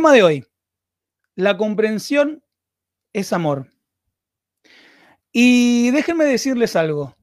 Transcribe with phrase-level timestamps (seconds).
[0.00, 0.46] Tema de hoy.
[1.34, 2.42] La comprensión
[3.12, 3.70] es amor.
[5.30, 7.14] Y déjenme decirles algo.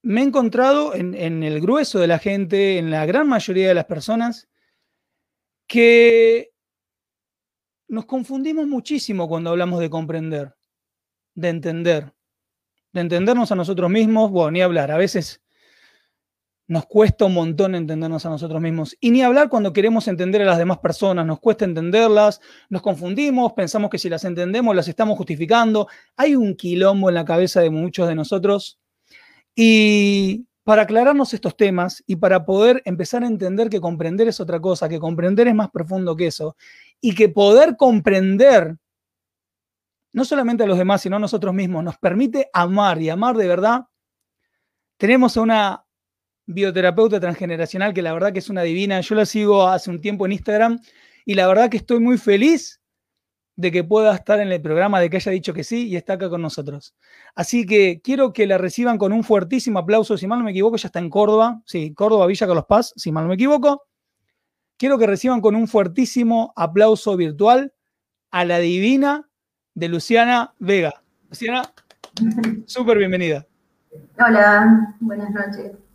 [0.00, 3.74] Me he encontrado en, en, el grueso de la gente, en la gran mayoría de
[3.74, 4.48] las personas,
[5.66, 6.52] que
[7.88, 10.54] nos confundimos muchísimo cuando hablamos de comprender,
[11.34, 12.14] de entender,
[12.92, 15.42] de entendernos a nosotros mismos, bueno, ni hablar, a veces
[16.68, 18.96] nos cuesta un montón entendernos a nosotros mismos.
[19.00, 23.52] Y ni hablar cuando queremos entender a las demás personas, nos cuesta entenderlas, nos confundimos,
[23.52, 25.86] pensamos que si las entendemos las estamos justificando.
[26.16, 28.80] Hay un quilombo en la cabeza de muchos de nosotros.
[29.54, 34.60] Y para aclararnos estos temas y para poder empezar a entender que comprender es otra
[34.60, 36.56] cosa, que comprender es más profundo que eso,
[37.00, 38.76] y que poder comprender
[40.12, 43.46] no solamente a los demás, sino a nosotros mismos, nos permite amar y amar de
[43.46, 43.82] verdad,
[44.96, 45.85] tenemos una
[46.46, 49.00] bioterapeuta transgeneracional, que la verdad que es una divina.
[49.00, 50.80] Yo la sigo hace un tiempo en Instagram
[51.24, 52.80] y la verdad que estoy muy feliz
[53.56, 56.14] de que pueda estar en el programa, de que haya dicho que sí y está
[56.14, 56.94] acá con nosotros.
[57.34, 60.76] Así que quiero que la reciban con un fuertísimo aplauso, si mal no me equivoco,
[60.76, 63.86] ya está en Córdoba, sí, Córdoba, Villa Carlos Paz, si mal no me equivoco.
[64.76, 67.72] Quiero que reciban con un fuertísimo aplauso virtual
[68.30, 69.26] a la divina
[69.74, 71.02] de Luciana Vega.
[71.30, 71.62] Luciana,
[72.66, 73.46] súper bienvenida.
[74.18, 75.85] Hola, buenas noches.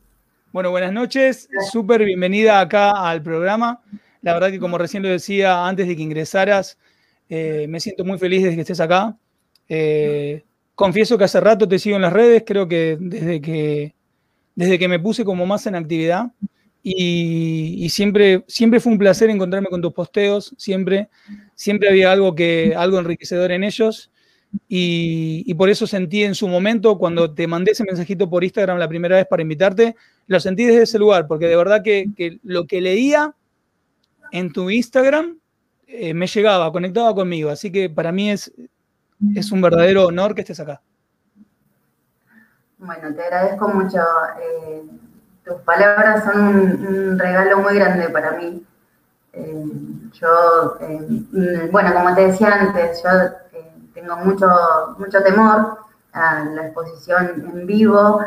[0.52, 3.81] Bueno, buenas noches, súper bienvenida acá al programa.
[4.21, 6.77] La verdad que como recién lo decía antes de que ingresaras,
[7.30, 9.16] eh, me siento muy feliz de que estés acá.
[9.69, 10.43] Eh,
[10.75, 13.95] confieso que hace rato te sigo en las redes, creo que desde que,
[14.53, 16.33] desde que me puse como más en actividad
[16.83, 21.08] y, siempre, siempre fue un placer encontrarme con tus posteos, siempre,
[21.55, 24.11] siempre había algo, que, algo enriquecedor en ellos.
[24.67, 28.89] Y, por eso sentí en su momento, cuando te mandé ese mensajito por Instagram la
[28.89, 29.95] primera vez para invitarte,
[30.31, 33.36] lo sentí desde ese lugar, porque de verdad que, lo que leía
[34.31, 35.37] en tu Instagram
[35.87, 37.49] eh, me llegaba, conectaba conmigo.
[37.49, 38.49] Así que para mí es,
[39.36, 40.81] es un verdadero honor que estés acá.
[42.77, 43.99] Bueno, te agradezco mucho.
[44.41, 44.83] Eh,
[45.43, 48.65] tus palabras son un, regalo muy grande para mí.
[49.33, 49.65] Eh,
[50.14, 50.77] yo,
[51.71, 53.09] bueno, como te decía antes, yo
[53.93, 54.47] tengo mucho,
[54.97, 55.77] mucho temor
[56.14, 58.21] a la exposición en vivo,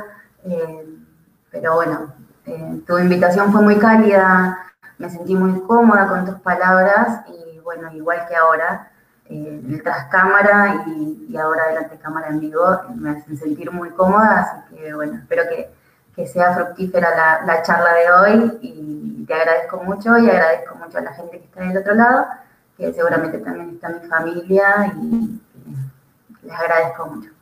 [1.55, 2.13] pero bueno,
[2.47, 4.59] eh, tu invitación fue muy cálida,
[4.99, 8.91] me sentí muy cómoda con tus palabras y bueno, igual que ahora,
[9.27, 12.65] eh, tras cámara y, ahora delante cámara en vivo,
[12.97, 15.71] me hacen sentir muy cómoda, así que bueno, espero que,
[16.17, 20.99] que sea fructífera la, la, charla de hoy y te agradezco mucho y agradezco mucho
[20.99, 22.27] a la gente que está del otro lado,
[22.77, 25.41] que seguramente también está mi familia y
[26.43, 27.34] les agradezco mucho.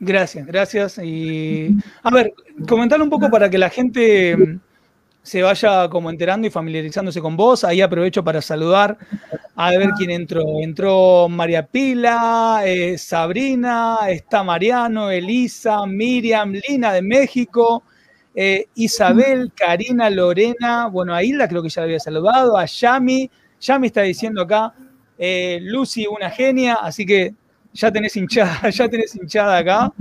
[0.00, 0.98] Gracias, gracias.
[0.98, 1.70] Y
[2.02, 2.32] a ver,
[2.68, 4.60] comentar un poco para que la gente mm,
[5.22, 7.64] se vaya como enterando y familiarizándose con vos.
[7.64, 8.98] Ahí aprovecho para saludar
[9.56, 10.42] a ver quién entró.
[10.60, 17.82] Entró María Pila, eh, Sabrina, está Mariano, Elisa, Miriam, Lina de México,
[18.34, 23.30] eh, Isabel, Karina, Lorena, bueno, a Hilda creo que ya la había saludado, a Yami,
[23.60, 24.74] Yami está diciendo acá,
[25.16, 27.34] eh, Lucy, una genia, así que
[27.74, 29.92] ya tenés hinchada, ya tenés hinchada acá.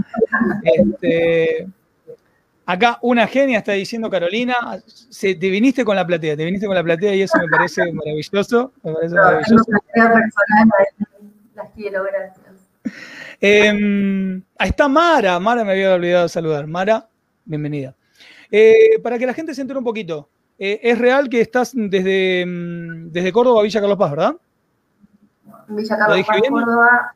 [0.63, 1.67] Este,
[2.65, 6.75] acá una genia está diciendo Carolina, se, te viniste con la platea, te viniste con
[6.75, 8.71] la platea y eso me parece maravilloso.
[8.83, 9.71] Me parece maravilloso.
[11.55, 12.43] Las quiero, gracias.
[13.39, 16.65] Em, ahí está Mara, Mara me había olvidado de saludar.
[16.67, 17.07] Mara,
[17.43, 17.95] bienvenida.
[18.49, 22.45] Eh, para que la gente se entere un poquito, eh, es real que estás desde,
[22.45, 24.35] mm, desde Córdoba a Villa Carlos Paz, ¿verdad?
[25.67, 27.15] Villa Carlos Paz, Córdoba,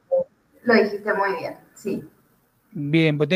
[0.68, 2.04] lo dijiste muy bien, sí.
[2.72, 3.30] Bien, pues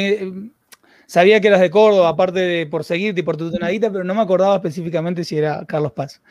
[1.07, 4.13] sabía que eras de Córdoba, aparte de por seguirte y por tu tonadita, pero no
[4.13, 6.21] me acordaba específicamente si era Carlos Paz.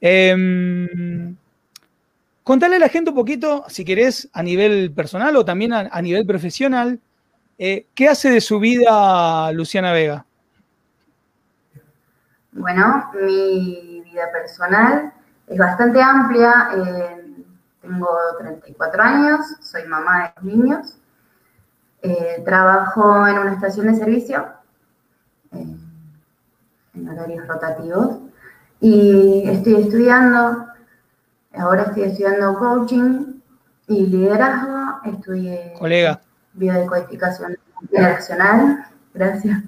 [0.00, 1.34] Eh,
[2.42, 6.26] contale a la gente un poquito, si querés, a nivel personal o también a, nivel
[6.26, 7.00] profesional,
[7.58, 10.26] eh, ¿qué hace de su vida Luciana Vega?
[12.52, 15.12] Bueno, mi vida personal
[15.48, 16.68] es bastante amplia.
[16.76, 17.23] Eh,
[17.84, 18.08] tengo
[18.38, 20.98] 34 años, soy mamá de niños,
[22.02, 24.46] eh, trabajo en una estación de servicio
[25.52, 25.76] eh,
[26.94, 28.18] en horarios rotativos
[28.80, 30.66] y estoy estudiando
[31.54, 33.40] ahora estoy estudiando coaching
[33.86, 36.20] y liderazgo, estudié Colega.
[36.54, 37.56] biodecodificación
[37.90, 39.62] generacional, gracias.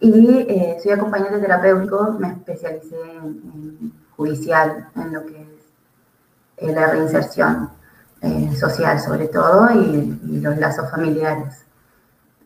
[0.00, 5.53] Y eh, soy acompañante terapéutico, me especialicé en, judicial, en lo que
[6.60, 7.70] la reinserción
[8.26, 11.66] eh, social sobre todo y, los lazos familiares.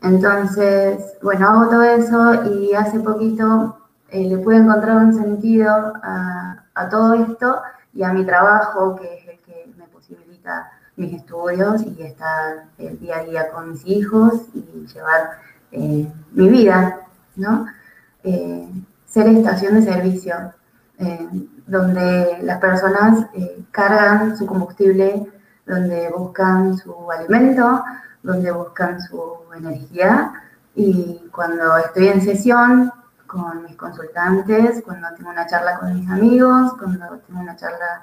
[0.03, 3.79] Entonces, bueno, hago todo eso y hace poquito
[4.09, 7.61] eh, le pude encontrar un sentido a, a, todo esto
[7.93, 12.99] y a mi trabajo, que es el que me posibilita mis estudios y estar el
[12.99, 15.39] día a día con mis hijos y llevar
[15.71, 17.01] eh, mi vida,
[17.37, 17.67] ¿no?
[18.23, 20.35] ser estación de servicio,
[21.69, 23.27] donde las personas
[23.71, 25.31] cargan su combustible
[25.69, 27.85] donde buscan su alimento,
[28.23, 29.23] donde buscan su
[29.55, 30.33] energía.
[30.75, 32.93] Y cuando estoy en sesión
[33.27, 38.03] con mis consultantes, cuando tengo una charla con mis amigos, cuando tengo una charla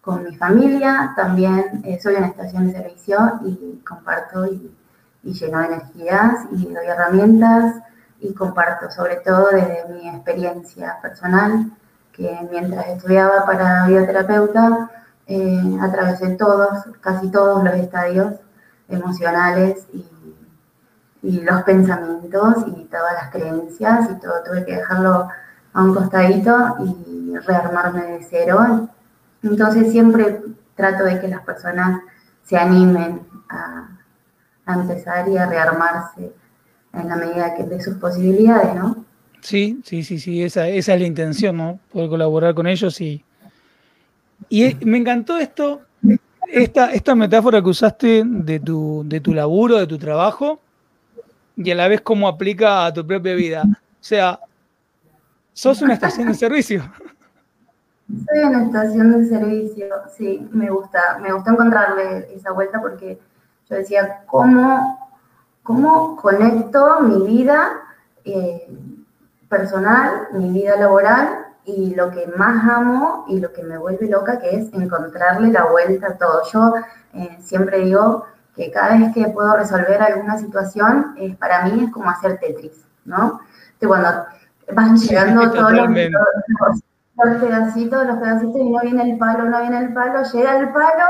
[0.00, 4.76] con mi familia, también eh, soy una estación de servicio y comparto y,
[5.22, 7.76] y lleno de energías y doy herramientas
[8.18, 11.70] y comparto sobre todo desde mi experiencia personal,
[12.14, 14.90] que mientras estudiaba para bioterapeuta,
[15.26, 18.34] eh, atravesé todos, casi todos los estadios
[18.88, 20.10] emocionales y,
[21.22, 24.42] los pensamientos y todas las creencias y todo.
[24.44, 25.28] Tuve que dejarlo
[25.72, 28.90] a un costadito y rearmarme de cero.
[29.42, 30.42] Entonces siempre
[30.74, 32.02] trato de que las personas
[32.42, 33.88] se animen a,
[34.66, 36.34] empezar y a rearmarse
[36.92, 39.04] en la medida que de sus posibilidades, ¿no?
[39.44, 41.78] Sí, sí, sí, sí, esa, es la intención, ¿no?
[41.92, 43.22] Poder colaborar con ellos y,
[44.48, 45.82] y me encantó esto,
[46.48, 50.60] esta, esta metáfora que usaste de tu, de tu laburo, de tu trabajo,
[51.56, 53.64] y a la vez cómo aplica a tu propia vida.
[53.66, 54.40] O sea,
[55.52, 56.90] sos una estación de servicio.
[58.08, 59.86] Soy una estación de servicio,
[60.16, 63.18] sí, me gusta, me gusta encontrarle esa vuelta porque
[63.68, 65.10] yo decía, ¿cómo,
[65.62, 67.72] cómo conecto mi vida
[68.24, 68.66] eh,
[69.56, 74.38] personal, mi vida laboral y lo que más amo y lo que me vuelve loca,
[74.40, 76.42] que es encontrarle la vuelta a todo.
[76.52, 76.74] Yo
[77.14, 81.92] eh, siempre digo que cada vez que puedo resolver alguna situación, es, para mí es
[81.92, 83.40] como hacer Tetris, ¿no?
[83.80, 84.08] De cuando
[84.72, 85.88] van llegando todos los,
[87.40, 91.06] pedacitos, los pedacitos y no viene el palo, no viene el palo, llega el palo,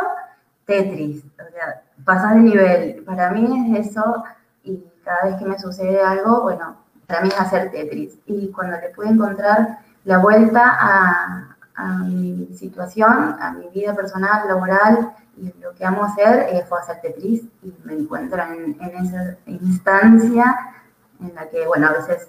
[0.66, 3.04] Tetris, o sea, pasas de nivel.
[3.04, 4.22] Para mí es eso
[4.62, 8.18] y cada vez que me sucede algo, bueno, para mí es hacer Tetris.
[8.26, 11.50] Y cuando le pude encontrar la vuelta a,
[12.04, 17.42] mi situación, a mi vida personal, laboral, y lo que amo hacer eh, hacer Tetris
[17.64, 20.56] y me encuentro en, esa instancia
[21.20, 22.28] en la que, bueno, a veces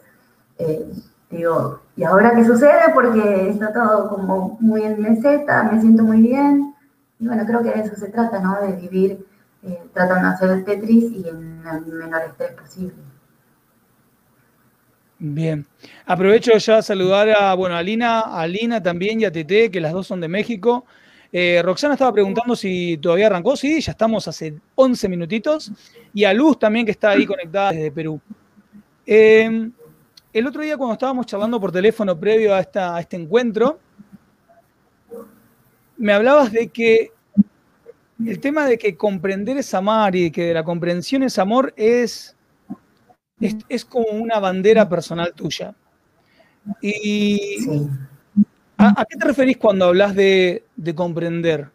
[0.57, 0.91] eh,
[1.29, 2.91] digo, ¿y ahora qué sucede?
[2.93, 6.73] Porque está todo como muy en meseta, me siento muy bien.
[7.19, 8.59] Y bueno, creo que de eso se trata, ¿no?
[8.61, 9.25] De vivir
[9.63, 12.95] eh, tratando de hacer Tetris y en el menor estrés posible.
[15.17, 15.65] Bien.
[16.05, 20.07] Aprovecho ya a saludar a, bueno, a Lina, también y a Tete, que las dos
[20.07, 20.85] son de México.
[21.31, 23.55] Eh, Roxana estaba preguntando si todavía arrancó.
[23.55, 25.71] Sí, ya estamos hace 11 minutitos.
[26.13, 28.19] Y a Luz también, que está ahí conectada desde Perú.
[29.05, 29.71] Em,
[30.33, 33.79] el otro día, cuando estábamos charlando por teléfono previo a, esta, este encuentro,
[35.97, 37.11] me hablabas de que
[38.25, 42.34] el tema de que comprender es amar y que la comprensión es amor es
[43.39, 45.73] es, como una bandera personal tuya.
[46.81, 47.67] Y
[48.77, 50.63] ¿a, qué te referís cuando hablas de,
[50.95, 51.69] comprender?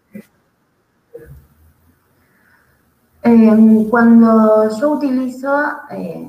[3.23, 5.55] Em, cuando yo utilizo
[5.91, 6.27] eh,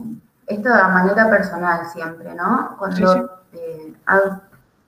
[0.48, 2.76] esto de manera personal siempre, ¿no?
[2.78, 3.94] Cuando eh,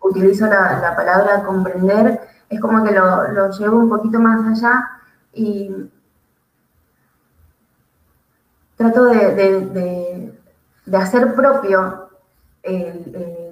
[0.01, 2.19] utilizo la, palabra comprender,
[2.49, 4.89] es como que lo, llevo un poquito más allá
[5.33, 5.71] y
[8.75, 10.32] trato de de
[10.91, 12.09] hacer propio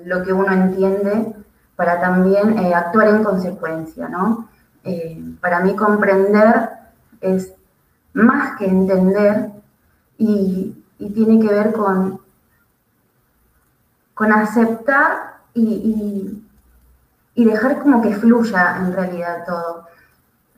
[0.06, 1.34] lo que uno entiende
[1.76, 4.48] para también eh, actuar en consecuencia, ¿no?
[4.84, 6.70] Eh, para mí comprender
[7.22, 7.54] es
[8.14, 9.50] más que entender
[10.18, 10.78] y,
[11.16, 12.22] tiene que ver con,
[14.14, 16.38] con aceptar y,
[17.36, 19.88] dejar como que fluya en realidad todo.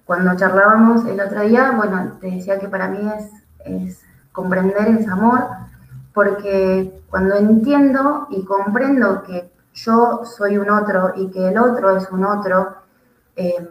[0.03, 3.31] Cuando charlábamos el otro día, bueno, te decía que para mí es,
[3.63, 4.01] es
[4.33, 5.47] comprender es amor,
[6.13, 12.09] porque cuando entiendo y comprendo que yo soy un otro y que el otro es
[12.11, 12.75] un otro,
[13.35, 13.67] eh,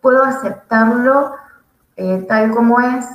[0.00, 1.34] puedo aceptarlo
[1.96, 3.06] eh, tal como es,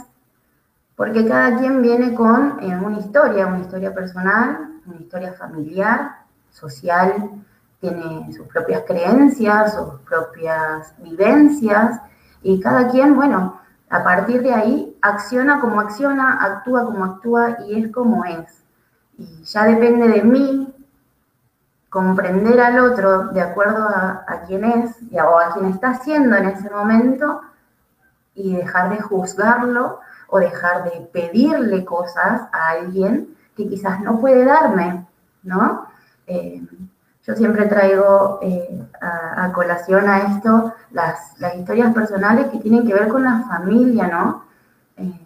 [0.96, 6.18] porque cada quien viene con eh, una historia, una historia personal, una historia familiar,
[6.52, 7.44] social,
[7.80, 12.00] tiene sus propias creencias, sus propias vivencias,
[12.44, 13.60] y cada quien, bueno,
[13.92, 18.64] a partir de ahí acciona como acciona, actúa como actúa y es como es.
[19.18, 20.74] Y ya depende de mí
[21.90, 26.38] comprender al otro de acuerdo a, quién es y a, o a quién está haciendo
[26.38, 27.42] en ese momento
[28.34, 34.46] y dejar de juzgarlo o dejar de pedirle cosas a alguien que quizás no puede
[34.46, 35.06] darme,
[35.44, 35.88] ¿no?
[36.28, 36.66] Eh,
[37.24, 43.08] yo siempre traigo eh, a, colación a esto las, historias personales que tienen que ver
[43.10, 44.46] con la familia, ¿no?
[44.98, 45.20] Eh,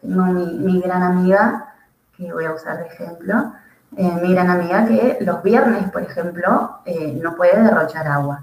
[0.00, 1.74] tengo mi, gran amiga,
[2.16, 3.52] que voy a usar de ejemplo,
[3.92, 6.80] mi gran amiga que los viernes, por ejemplo,
[7.22, 8.42] no puede derrochar agua,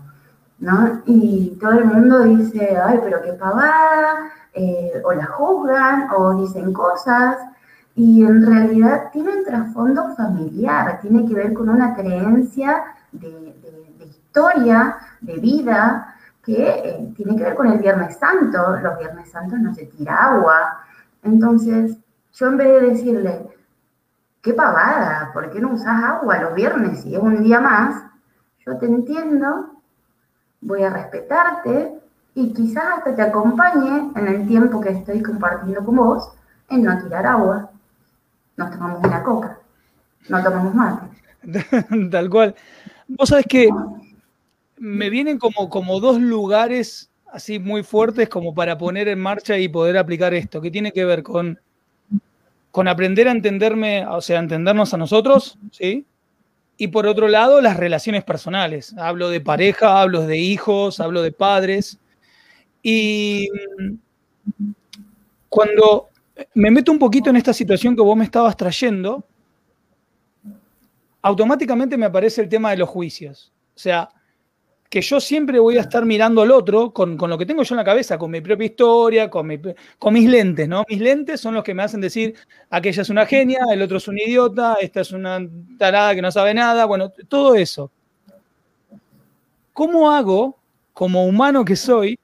[0.60, 1.02] ¿no?
[1.06, 4.32] Y todo el mundo dice, ay, pero qué pavada,
[5.04, 7.38] o la juzgan, o dicen cosas,
[7.96, 13.56] y en realidad tiene un trasfondo familiar, tiene que ver con una creencia de,
[14.00, 18.78] historia, de vida, que eh, tiene que ver con el Viernes Santo.
[18.82, 20.80] Los Viernes Santos no se tira agua.
[21.22, 21.98] Entonces,
[22.34, 23.48] yo en vez de decirle,
[24.42, 28.04] qué pavada, ¿por qué no usas agua los viernes y es un día más?
[28.66, 29.72] Yo te entiendo,
[30.62, 32.02] voy a respetarte
[32.34, 36.34] y quizás hasta te acompañe en el tiempo que estoy compartiendo con vos
[36.70, 37.70] en no tirar agua
[38.58, 39.60] nos tomamos una coca,
[40.30, 41.08] no tomamos mate.
[42.12, 42.56] Tal cual.
[43.08, 43.70] Vos sabés que
[44.78, 49.68] me vienen como, como dos lugares así muy fuertes como para poner en marcha y
[49.68, 51.60] poder aplicar esto, que tiene que ver con,
[52.72, 56.06] con aprender a entenderme, o sea, entendernos a nosotros, ¿sí?
[56.78, 58.96] Y por otro lado, las relaciones personales.
[58.98, 62.00] Hablo de pareja, hablo de hijos, hablo de padres.
[62.82, 63.48] Y
[65.50, 66.10] cuando
[66.54, 69.26] me meto un poquito en esta situación que vos me estabas trayendo,
[71.22, 73.52] automáticamente me aparece el tema de los juicios.
[73.76, 74.10] O sea,
[74.90, 77.78] que yo siempre voy a estar mirando al otro con, lo que tengo yo en
[77.78, 79.50] la cabeza, con mi propia historia, con,
[79.98, 80.84] con, mis lentes, ¿no?
[80.88, 82.36] Mis lentes son los que me hacen decir,
[82.70, 85.40] aquella es una genia, el otro es un idiota, esta es una
[85.80, 87.90] tarada que no sabe nada, bueno, todo eso.
[89.74, 90.60] ¿Cómo hago,
[90.94, 92.20] como humano que soy,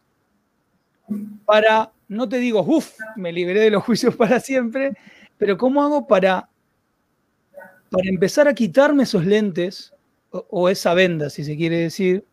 [1.45, 4.97] para no te digo, uff, me liberé de los juicios para siempre,
[5.37, 6.49] pero ¿cómo hago para,
[7.89, 9.93] para empezar a quitarme esos lentes
[10.31, 12.25] o, esa venda, si se quiere decir,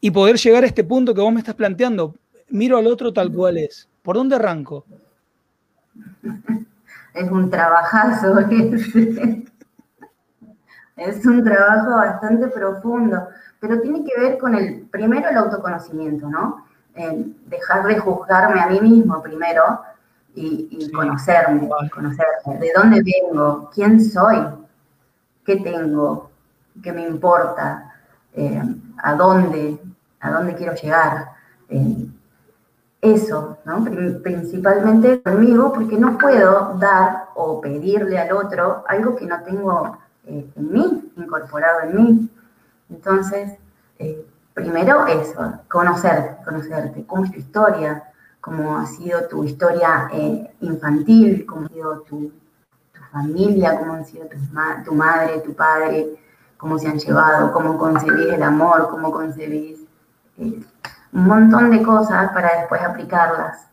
[0.00, 2.14] y poder llegar a este punto que vos me estás planteando?
[2.50, 3.88] Miro al otro tal cual es.
[4.02, 4.84] ¿Por dónde arranco?
[7.14, 8.38] Es un trabajazo.
[10.96, 16.63] Es un trabajo bastante profundo, pero tiene que ver con el, primero el autoconocimiento, ¿no?
[17.46, 19.80] Dejar de juzgarme a mí mismo primero
[20.34, 24.38] y, conocerme, conocerme, de dónde vengo, quién soy,
[25.44, 26.30] qué tengo,
[26.82, 27.92] qué me importa,
[28.32, 28.60] eh,
[29.02, 29.78] a dónde,
[30.20, 31.28] a dónde quiero llegar.
[31.68, 32.08] Eh,
[33.00, 33.84] eso, ¿no?
[34.22, 40.50] principalmente conmigo, porque no puedo dar o pedirle al otro algo que no tengo eh,
[40.56, 42.30] en mí, incorporado en mí.
[42.88, 43.58] Entonces,
[44.54, 48.04] primero eso, conocer, conocerte, cómo es tu historia,
[48.40, 52.32] cómo ha sido tu historia eh, infantil, cómo ha sido tu,
[53.10, 54.26] familia, cómo ha sido
[54.84, 56.18] tu, madre, tu padre,
[56.56, 59.78] cómo se han llevado, cómo concebís el amor, cómo concebís
[60.38, 60.60] eh,
[61.12, 63.68] un montón de cosas para después aplicarlas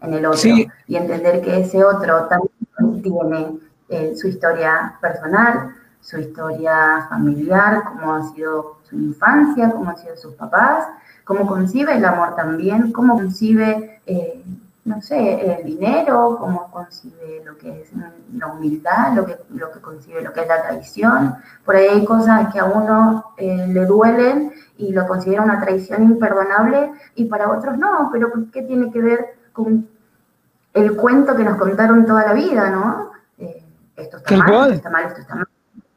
[0.00, 0.50] en el otro
[0.88, 8.14] y entender que ese otro también tiene eh, su historia personal, su historia familiar, cómo
[8.14, 10.86] ha sido su infancia, cómo han sido sus papás,
[11.24, 14.44] cómo concibe el amor también, cómo concibe, eh,
[14.84, 17.88] no sé, el dinero, cómo concibe lo que es
[18.34, 21.36] la humildad, lo que, lo que concibe lo que es la traición.
[21.64, 26.02] Por ahí hay cosas que a uno eh, le duelen y lo considera una traición
[26.02, 29.88] imperdonable y para otros no, pero ¿qué tiene que ver con
[30.74, 33.12] el cuento que nos contaron toda la vida, no?
[33.38, 33.64] Eh,
[33.96, 35.48] esto está mal, esto está mal, esto está mal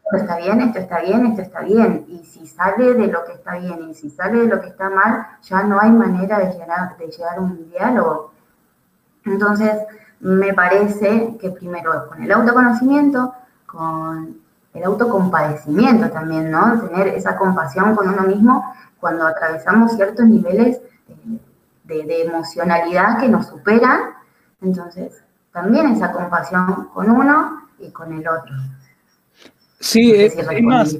[0.10, 2.06] esto está bien, esto está bien, esto está bien.
[2.08, 4.90] Y si sale de lo que está bien y si sale de lo que está
[4.90, 8.32] mal, ya no hay manera de llegar, de llegar a un diálogo.
[9.26, 9.74] Entonces,
[10.22, 13.34] me parece que primero con el autoconocimiento,
[13.66, 14.40] con
[14.74, 16.80] el autocompadecimiento también, ¿no?
[16.88, 20.78] Tener esa compasión con uno mismo cuando atravesamos ciertos niveles
[21.10, 21.40] eh,
[21.84, 24.14] de, de emocionalidad que nos superan.
[24.62, 25.22] Entonces,
[25.52, 28.56] también esa compasión con uno y con el otro.
[29.80, 30.98] Sí, es, más.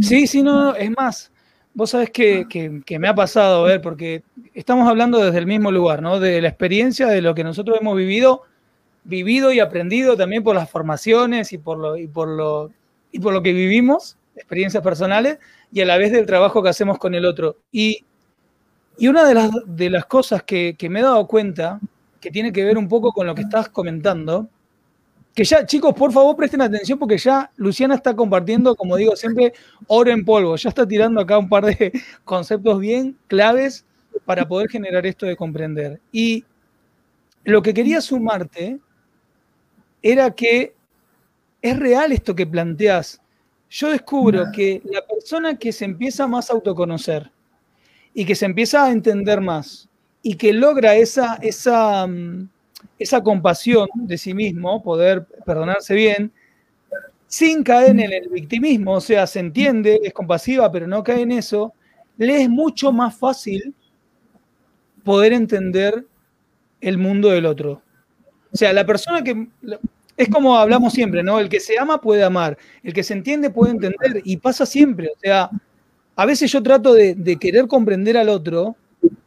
[0.00, 1.30] Sí, sí, no, es más.
[1.74, 4.22] Vos sabés que, me ha pasado, a ver, porque
[4.54, 6.20] estamos hablando desde el mismo lugar, ¿no?
[6.20, 8.42] De la experiencia, de lo que nosotros hemos vivido,
[9.04, 12.70] vivido y aprendido también por las formaciones y por lo, y por lo
[13.12, 15.38] y por lo que vivimos, experiencias personales,
[15.70, 17.58] y a la vez del trabajo que hacemos con el otro.
[17.70, 18.04] Y,
[18.98, 21.80] una de las, de las cosas que, que me he dado cuenta,
[22.20, 24.48] que tiene que ver un poco con lo que estás comentando,
[25.34, 29.54] que ya, chicos, por favor presten atención porque ya Luciana está compartiendo, como digo siempre,
[29.86, 30.56] oro en polvo.
[30.56, 31.92] Ya está tirando acá un par de
[32.24, 33.86] conceptos bien claves
[34.24, 36.00] para poder generar esto de comprender.
[36.12, 36.44] Y
[37.44, 38.78] lo que quería sumarte
[40.02, 40.74] era que
[41.62, 43.20] es real esto que planteas.
[43.70, 47.30] Yo descubro que la persona que se empieza más a autoconocer
[48.12, 49.88] y que se empieza a entender más
[50.22, 52.48] y que logra esa, esa, mm,
[52.98, 56.32] esa compasión de sí mismo, poder perdonarse bien,
[57.26, 61.32] sin caer en el victimismo, o sea, se entiende, es compasiva, pero no cae en
[61.32, 61.72] eso,
[62.18, 63.74] le es mucho más fácil
[65.02, 66.04] poder entender
[66.80, 67.82] el mundo del otro.
[68.52, 69.48] O sea, la persona que...
[70.14, 71.40] Es como hablamos siempre, ¿no?
[71.40, 75.08] El que se ama puede amar, el que se entiende puede entender y pasa siempre.
[75.08, 75.48] O sea,
[76.14, 78.76] a veces yo trato de, de querer comprender al otro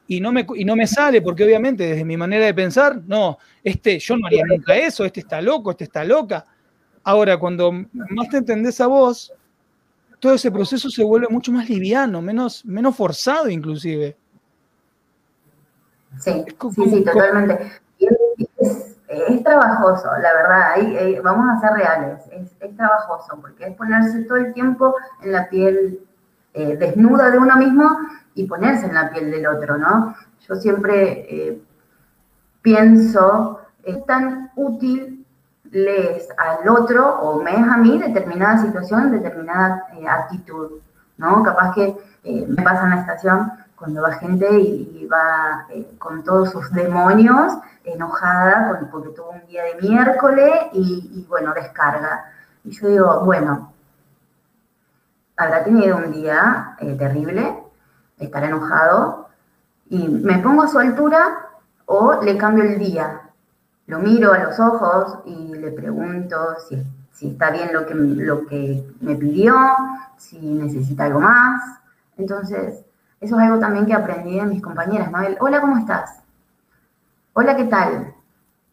[0.07, 3.37] y no, me, y no me sale, porque obviamente desde mi manera de pensar, no,
[3.63, 6.45] este, yo no haría nunca eso, este está loco, este está loca.
[7.03, 9.33] Ahora, cuando más te entendés a vos,
[10.19, 14.15] todo ese proceso se vuelve mucho más liviano, menos, menos forzado inclusive.
[16.19, 17.71] Sí, sí, sí, totalmente.
[19.07, 24.53] Es, trabajoso, la verdad, vamos a ser reales, es, trabajoso, porque es ponerse todo el
[24.53, 25.99] tiempo en la piel
[26.55, 27.89] eh, desnuda de uno mismo
[28.33, 30.15] y ponerse en la piel del otro, ¿no?
[30.47, 31.61] Yo siempre eh,
[32.61, 35.25] pienso, es tan útil
[35.71, 40.79] lees al otro o me es a mí determinada situación, determinada eh, actitud,
[41.17, 41.43] ¿no?
[41.43, 45.67] Capaz que eh, me pasa en la estación cuando va gente y, va
[45.99, 52.25] con todos sus demonios, enojada porque tuvo un día de miércoles y, y bueno, descarga.
[52.63, 53.74] Y yo digo, bueno,
[55.37, 57.63] habrá tenido un día terrible,
[58.17, 59.27] estar enojado
[59.89, 61.49] y me pongo a su altura
[61.85, 63.21] o le cambio el día.
[63.87, 68.83] Lo miro a los ojos y le pregunto si, está bien lo que, lo que
[69.01, 69.55] me pidió,
[70.17, 71.61] si necesita algo más.
[72.17, 72.83] Entonces,
[73.19, 75.19] eso es algo también que aprendí de mis compañeras, ¿no?
[75.39, 76.21] hola, ¿cómo estás?
[77.33, 78.13] Hola, ¿qué tal?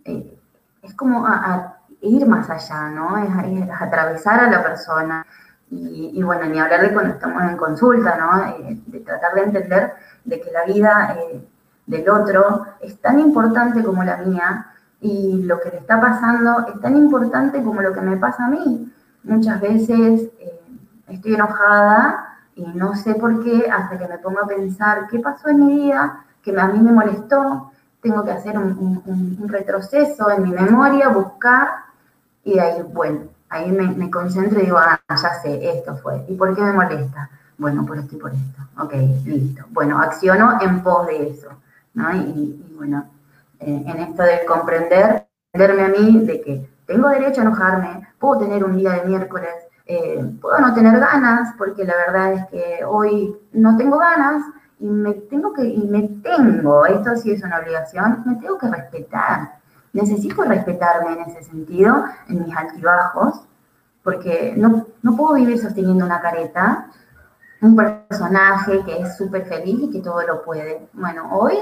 [0.04, 0.38] Eh,
[0.82, 3.16] es como a, ir más allá, ¿no?
[3.16, 5.24] es atravesar a la persona
[5.74, 8.44] y, bueno, ni hablar de cuando estamos en consulta, ¿no?
[8.44, 9.92] Eh, de tratar de entender
[10.24, 11.48] de que la vida eh,
[11.86, 14.66] del otro es tan importante como la mía
[15.00, 18.50] y lo que le está pasando es tan importante como lo que me pasa a
[18.50, 18.92] mí.
[19.24, 20.60] Muchas veces eh,
[21.08, 25.48] estoy enojada y no sé por qué hasta que me pongo a pensar qué pasó
[25.48, 30.42] en mi vida, que a mí me molestó, tengo que hacer un, un retroceso en
[30.42, 31.68] mi memoria, buscar
[32.44, 36.24] y de ahí, bueno, ahí me, concentro y digo, ah, ya sé, esto fue.
[36.28, 37.30] ¿Y por qué me molesta?
[37.58, 38.62] Bueno, por esto y por esto.
[38.78, 39.64] Ok, listo.
[39.70, 41.48] Bueno, acciono en pos de eso.
[41.94, 43.10] Y, bueno,
[43.60, 48.40] eh, en esto de comprender, entenderme a mí de que tengo derecho a enojarme, puedo
[48.40, 49.52] tener un día de miércoles,
[49.86, 54.42] eh, puedo no tener ganas, porque la verdad es que hoy no tengo ganas
[54.80, 58.68] y me tengo que, y me tengo, esto sí es una obligación, me tengo que
[58.68, 59.61] respetar
[59.92, 63.42] necesito respetarme en ese sentido, en mis altibajos,
[64.02, 66.88] porque no, no puedo vivir sosteniendo una careta,
[67.60, 70.88] un personaje que es súper feliz y que todo lo puede.
[70.92, 71.56] Bueno, hoy,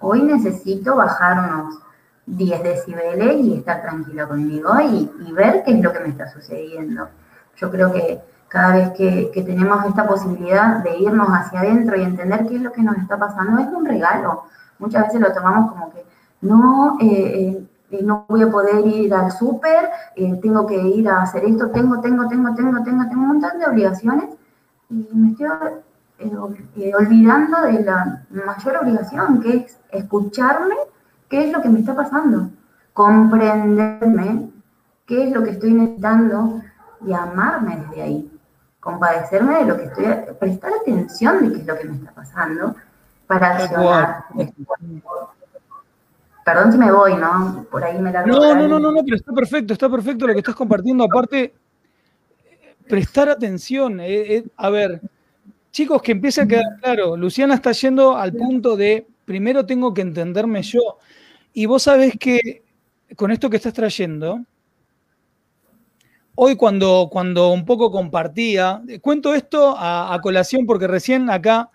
[0.00, 1.78] hoy necesito bajar unos
[2.26, 7.08] 10 decibeles y estar tranquila conmigo y, ver qué es lo que me está sucediendo.
[7.56, 12.02] Yo creo que cada vez que, que, tenemos esta posibilidad de irnos hacia adentro y
[12.02, 14.44] entender qué es lo que nos está pasando, es un regalo.
[14.78, 16.04] Muchas veces lo tomamos como que
[16.40, 21.22] no, eh, eh, no voy a poder ir al súper, eh, tengo que ir a
[21.22, 24.30] hacer esto, tengo, tengo, tengo, tengo, tengo, tengo un montón de obligaciones
[24.90, 25.46] y me estoy
[26.98, 30.74] olvidando de la mayor obligación, que es escucharme
[31.28, 32.50] qué es lo que me está pasando,
[32.92, 34.50] comprenderme
[35.06, 36.60] qué es lo que estoy necesitando
[37.04, 38.40] y amarme desde ahí,
[38.80, 40.06] compadecerme de lo que estoy,
[40.38, 42.74] prestar atención de qué es lo que me está pasando
[43.26, 44.24] para accionar.
[46.48, 47.66] Perdón si me voy, ¿no?
[47.70, 50.32] Por ahí me la No, no, no, no, no, pero está perfecto, está perfecto lo
[50.32, 51.04] que estás compartiendo.
[51.04, 51.52] Aparte,
[52.88, 54.00] prestar atención.
[54.00, 55.02] Eh, eh, a ver,
[55.72, 57.18] chicos, que empiece a quedar claro.
[57.18, 60.96] Luciana está yendo al punto de primero tengo que entenderme yo.
[61.52, 62.62] Y vos sabés que
[63.14, 64.40] con esto que estás trayendo,
[66.34, 71.68] hoy cuando, cuando un poco compartía, cuento esto a, colación porque recién acá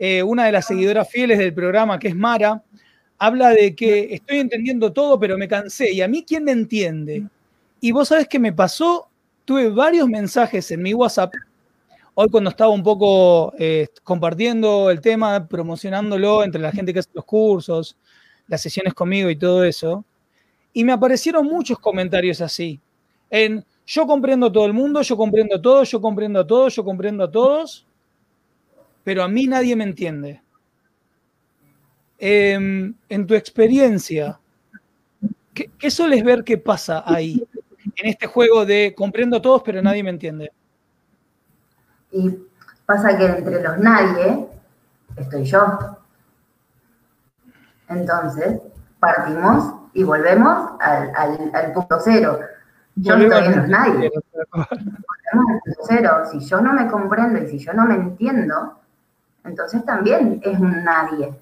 [0.00, 2.64] eh, una de las seguidoras fieles del programa, que es Mara,
[3.18, 5.92] habla de que estoy entendiendo todo, pero me cansé.
[5.92, 7.24] ¿Y a mí quién me entiende?
[7.80, 9.08] Y vos sabés que me pasó
[9.48, 11.32] tuve varios mensajes en mi WhatsApp,
[12.12, 17.08] hoy cuando estaba un poco eh, compartiendo el tema, promocionándolo entre la gente que hace
[17.14, 17.96] los cursos,
[18.46, 20.04] las sesiones conmigo y todo eso,
[20.74, 22.78] y me aparecieron muchos comentarios así,
[23.30, 26.76] en yo comprendo a todo el mundo, yo comprendo a todos, yo comprendo a todos,
[26.76, 27.86] yo comprendo a todos,
[29.02, 30.42] pero a mí nadie me entiende.
[32.18, 34.40] Em, en tu experiencia,
[35.54, 37.46] ¿qué, ¿qué sueles ver que pasa ahí?
[37.96, 40.52] En este juego de comprendo a todos, pero nadie me entiende.
[42.10, 42.36] Y
[42.84, 44.48] pasa que entre los nadie
[45.16, 45.78] estoy yo.
[47.88, 48.60] Entonces,
[48.98, 51.12] partimos y volvemos al,
[51.54, 52.40] al, punto cero.
[52.96, 54.10] Yo no estoy en los nadie.
[54.10, 56.22] Volvemos al punto cero.
[56.30, 58.78] Si yo no me comprendo y si yo no me entiendo,
[59.44, 61.32] entonces también es un nadie.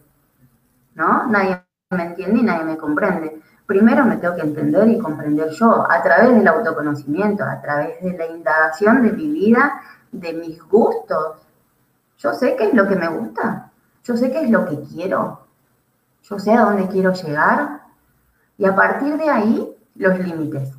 [0.97, 1.27] ¿No?
[1.29, 3.41] Nadie me entiende y nadie me comprende.
[3.67, 8.17] Primero me tengo que entender y comprender yo a través del autoconocimiento, a través de
[8.17, 9.81] la indagación de mi vida,
[10.11, 11.37] de mis gustos.
[12.19, 13.71] Yo sé qué es lo que me gusta,
[14.05, 15.47] yo sé qué es lo que quiero,
[16.23, 17.83] yo sé a dónde quiero llegar
[18.57, 20.73] y a partir de ahí los límites,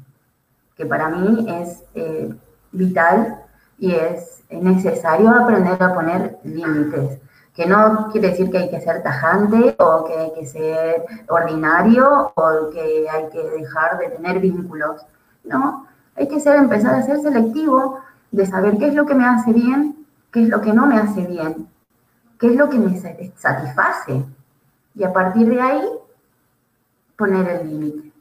[0.76, 2.34] que para mí es eh,
[2.72, 3.44] vital
[3.78, 7.20] y es necesario aprender a poner límites
[7.58, 12.32] que no quiere decir que hay que ser tajante o que hay que ser ordinario
[12.36, 15.04] o que hay que dejar de tener vínculos.
[15.44, 19.26] No, hay que ser, empezar a ser selectivo de saber qué es lo que me
[19.26, 21.68] hace bien, qué es lo que no me hace bien,
[22.40, 22.96] qué es lo que me
[23.36, 24.24] satisface.
[24.94, 25.90] Y a partir de ahí,
[27.18, 28.14] poner el límite.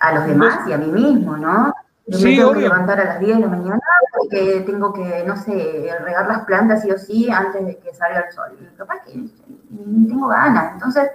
[0.00, 1.72] A los demás y a mí mismo, ¿no?
[2.06, 3.80] Yo me tengo que levantar a las 10 de la mañana
[4.16, 8.20] porque tengo que, no sé, regar las plantas sí o sí antes de que salga
[8.20, 8.56] el sol.
[8.60, 10.74] Y capaz que ni tengo ganas.
[10.74, 11.10] Entonces,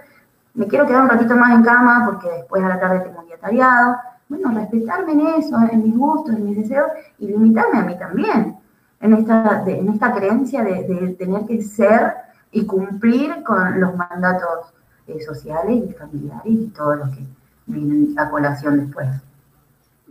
[0.54, 3.26] me quiero quedar un ratito más en cama porque después a la tarde tengo un
[3.26, 3.96] día tareado.
[4.28, 8.56] Bueno, respetarme en eso, en mis gustos, en mis deseos y limitarme a mí también.
[9.00, 12.14] En esta, en esta creencia de, tener que ser
[12.50, 14.74] y cumplir con los mandatos
[15.06, 17.24] eh, sociales y familiares y todo lo que
[17.66, 19.08] viene a colación después.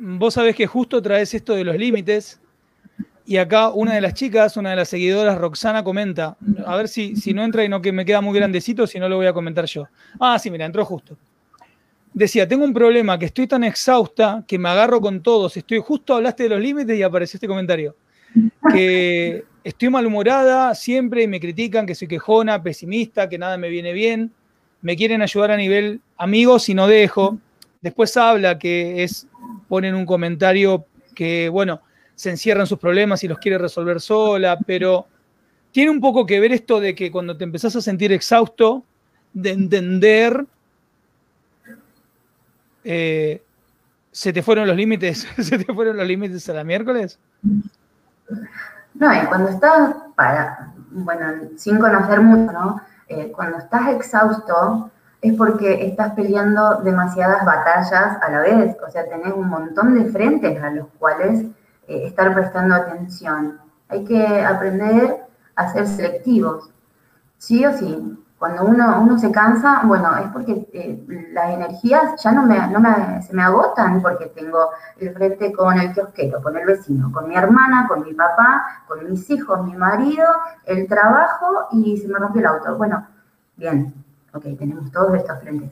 [0.02, 2.40] Vos sabés que justo traes esto de los límites
[3.26, 7.18] y acá una de las chicas, una de las seguidoras, Roxana, comenta, a ver si,
[7.18, 9.34] si no entra y no que me queda muy grandecito, si no lo voy a
[9.34, 9.88] comentar yo.
[10.20, 11.18] Ah, sí, mira, entró justo.
[12.14, 15.56] Decía, tengo un problema, que estoy tan exhausta que me agarro con todos.
[15.58, 17.96] Estoy justo hablaste de los límites y apareció este comentario.
[18.72, 23.92] Que estoy malhumorada siempre y me critican que soy quejona, pesimista, que nada me viene
[23.92, 24.32] bien.
[24.82, 27.38] Me quieren ayudar a nivel amigos y no dejo.
[27.82, 29.28] Después habla que es
[29.70, 31.82] ponen un comentario que, bueno,
[32.16, 35.08] se encierra en sus problemas y los quiere resolver sola, pero
[35.72, 38.84] tiene un poco que ver esto de que cuando te empezás a sentir exhausto,
[39.32, 40.46] de entender,
[42.84, 43.42] eh,
[44.12, 45.28] ¿se te fueron los límites?
[45.38, 47.20] ¿Se te fueron los límites a la miércoles?
[48.96, 49.96] No, cuando estás,
[50.92, 52.82] bueno, sin conocer mucho, ¿no?
[53.08, 59.08] Eh, cuando estás exhausto, es porque estás peleando demasiadas batallas a la vez, o sea,
[59.08, 61.42] tenés un montón de frentes a los cuales
[61.88, 63.60] eh, estar prestando atención.
[63.90, 66.72] Hay que aprender a ser selectivos,
[67.38, 68.16] sí o sí.
[68.38, 72.80] Cuando uno, uno se cansa, bueno, es porque eh, las energías ya no, me, no
[72.80, 77.28] me, se me agotan porque tengo el frente con el kiosquero, con el vecino, con
[77.28, 80.26] mi hermana, con mi papá, con mis hijos, mi marido,
[80.64, 82.78] el trabajo y se me rompió el auto.
[82.78, 83.06] Bueno,
[83.58, 83.94] bien,
[84.34, 85.72] ok, tenemos todos estos frentes.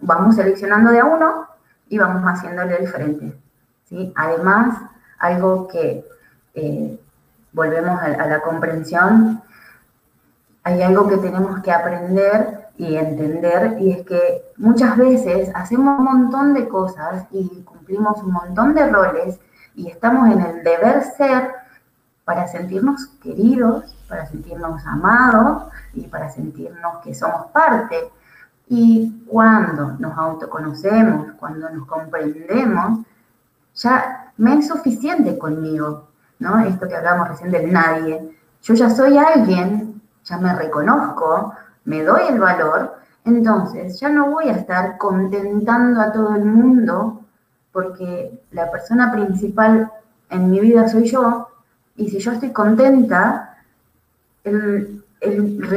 [0.00, 1.46] Vamos seleccionando de a uno
[1.88, 3.38] y vamos haciéndole el frente.
[3.84, 4.12] ¿sí?
[4.16, 4.78] Además,
[5.18, 6.04] algo que
[6.54, 7.00] eh,
[7.52, 9.42] volvemos a, a la comprensión,
[10.62, 16.04] hay algo que tenemos que aprender y entender, y es que muchas veces hacemos un
[16.04, 19.38] montón de cosas y cumplimos un montón de roles
[19.76, 21.63] y estamos en el deber ser
[22.24, 28.10] para sentirnos queridos, para sentirnos amados y para sentirnos que somos parte.
[28.68, 33.00] Y cuando nos autoconocemos, cuando nos comprendemos,
[33.74, 36.08] ya me es suficiente conmigo,
[36.38, 36.60] ¿no?
[36.60, 38.38] Esto que hablamos recién del nadie.
[38.62, 41.52] Yo ya soy alguien, ya me reconozco,
[41.84, 47.20] me doy el valor, entonces ya no voy a estar contentando a todo el mundo
[47.72, 49.90] porque la persona principal
[50.30, 51.48] en mi vida soy yo
[51.96, 53.56] y si yo estoy contenta,
[54.44, 55.02] el,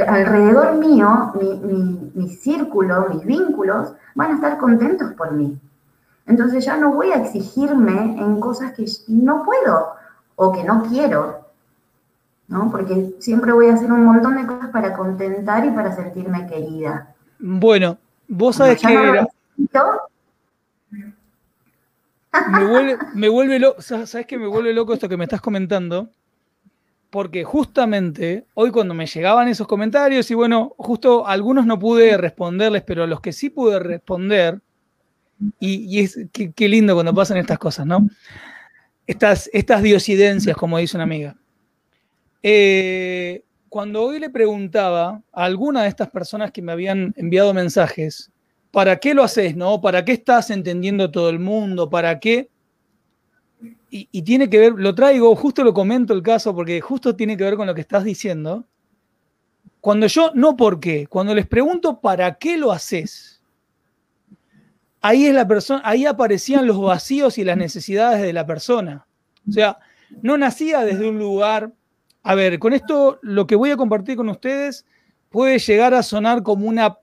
[0.08, 1.34] alrededor mío,
[2.14, 5.58] mi, círculo, mis vínculos, van a estar contentos por mí.
[6.26, 9.94] Entonces ya no voy a exigirme en cosas que no puedo
[10.36, 11.46] o que no quiero,
[12.50, 12.70] ¿no?
[12.70, 17.16] Porque siempre voy a hacer un montón de cosas para contentar y para sentirme querida.
[17.40, 19.26] Bueno, vos sabés que...
[22.52, 26.10] me vuelve, me vuelve loco, ¿sabes qué me vuelve loco esto que me estás comentando?
[27.10, 32.84] Porque justamente hoy cuando me llegaban esos comentarios, y bueno, justo algunos no pude responderles,
[32.84, 34.62] pero a los que sí pude responder,
[35.60, 38.08] y, es qué, lindo cuando pasan estas cosas, ¿no?
[39.06, 41.38] Estas, estas diosidencias, como dice una amiga.
[42.44, 48.32] Eh, cuando hoy le preguntaba a alguna de estas personas que me habían enviado mensajes,
[48.72, 49.82] ¿para qué lo haces, no?
[49.82, 51.90] ¿Para qué estás entendiendo todo el mundo?
[51.90, 52.50] ¿Para qué?
[53.90, 57.46] Y, tiene que ver, lo traigo, justo lo comento el caso, porque justo tiene que
[57.46, 58.66] ver con lo que estás diciendo.
[59.80, 63.42] Cuando yo, no por qué, cuando les pregunto para qué lo haces,
[65.02, 69.08] ahí es la persona, ahí aparecían los vacíos y las necesidades de la persona.
[69.48, 69.80] O sea,
[70.22, 71.72] no nacía desde un lugar.
[72.24, 74.86] A ver, con esto lo que voy a compartir con ustedes
[75.30, 76.98] puede llegar a sonar como una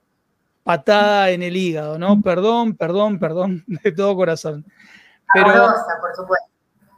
[0.65, 2.19] patada en el hígado, ¿no?
[2.23, 4.65] Perdón, perdón, perdón, de todo corazón.
[5.31, 6.45] Pero, amorosa, por supuesto.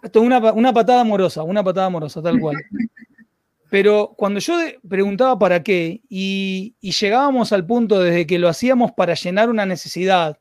[0.02, 2.56] Esto es una, patada amorosa, una patada amorosa, tal cual.
[3.70, 8.94] Pero cuando yo preguntaba para qué y, y, llegábamos al punto desde que lo hacíamos
[8.94, 10.40] para llenar una necesidad,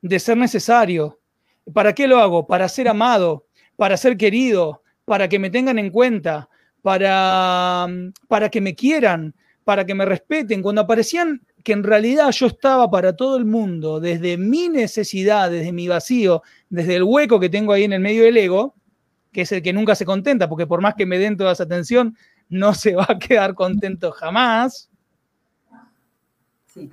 [0.00, 1.20] de ser necesario,
[1.74, 2.46] ¿para qué lo hago?
[2.46, 3.44] Para ser amado,
[3.76, 6.48] para ser querido, para que me tengan en cuenta,
[6.80, 7.86] para,
[8.26, 9.34] para que me quieran,
[9.64, 10.62] para que me respeten.
[10.62, 15.70] Cuando aparecían que en realidad yo estaba para todo el mundo, desde mi necesidad, desde
[15.70, 18.74] mi vacío, desde el hueco que tengo ahí en el medio del ego,
[19.30, 21.64] que es el que nunca se contenta, porque por más que me den toda esa
[21.64, 22.16] atención,
[22.48, 24.88] no se va a quedar contento jamás.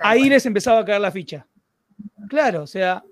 [0.00, 1.46] ahí les empezaba a caer la ficha.
[2.28, 3.02] Claro, o sea,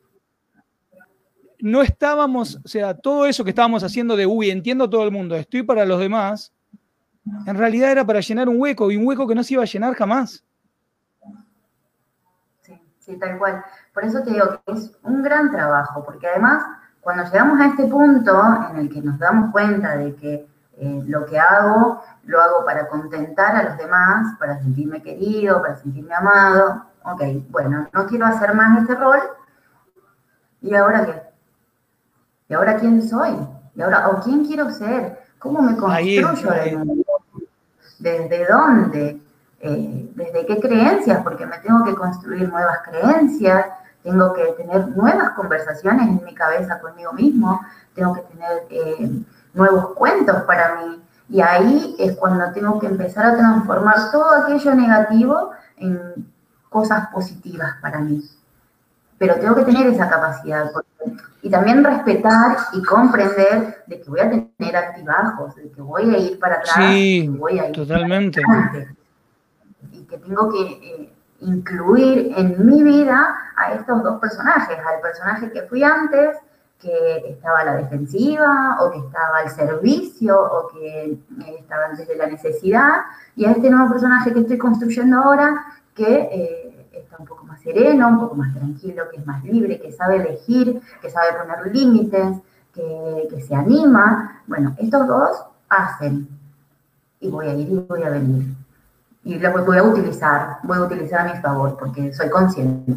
[1.61, 5.35] no estábamos, o sea, todo eso que estábamos haciendo de, uy, entiendo todo el mundo,
[5.35, 6.53] estoy para los demás,
[7.47, 9.67] en realidad era para llenar un hueco y un hueco que no se iba a
[9.67, 10.45] llenar jamás.
[13.05, 13.63] Sí, tal cual.
[13.93, 16.65] Por eso te digo que es un gran trabajo, porque además
[17.01, 21.27] cuando llegamos a este punto en el que nos damos cuenta de que eh, lo
[21.27, 26.87] que hago, lo hago para contentar a los demás, para sentirme querido, para sentirme amado,
[27.05, 29.21] ok, bueno, no quiero hacer más este rol,
[30.63, 31.23] ¿y ahora qué?
[32.49, 33.37] ¿Y ahora quién soy?
[33.75, 35.21] ¿Y ahora, o quién quiero ser?
[35.39, 36.33] ¿Cómo me construyo?
[37.99, 39.21] ¿Desde dónde?
[39.67, 43.65] Eh, desde qué creencias, porque me tengo que construir nuevas creencias,
[44.03, 47.63] tengo que tener nuevas conversaciones en mi cabeza conmigo mismo,
[47.95, 49.11] tengo que tener eh,
[49.55, 51.03] nuevos cuentos para mí.
[51.31, 56.31] Y ahí es cuando tengo que empezar a transformar todo aquello negativo en
[56.69, 58.23] cosas positivas para mí.
[59.17, 60.71] Pero tengo que tener esa capacidad.
[61.41, 66.19] y también respetar y comprender de que voy a tener altibajos, de que voy a
[66.19, 68.43] ir para atrás, sí, voy a ir totalmente
[70.09, 75.63] que tengo que eh, incluir en mi vida a estos dos personajes, al personaje que
[75.63, 76.37] fui antes,
[76.79, 81.21] que estaba a la defensiva o que estaba al servicio o que eh,
[81.59, 83.03] estaba desde la necesidad,
[83.37, 85.65] y a este nuevo personaje que estoy construyendo ahora,
[85.95, 89.81] que eh, está un poco más sereno, un poco más tranquilo, que es más libre,
[89.81, 92.39] que sabe elegir, que sabe poner límites,
[92.73, 94.43] que, que se anima.
[94.47, 96.29] Bueno, estos dos hacen.
[97.21, 98.45] Y voy a ir y voy a venir
[99.25, 102.95] y la voy a utilizar, voy a utilizar a mi favor porque soy consciente.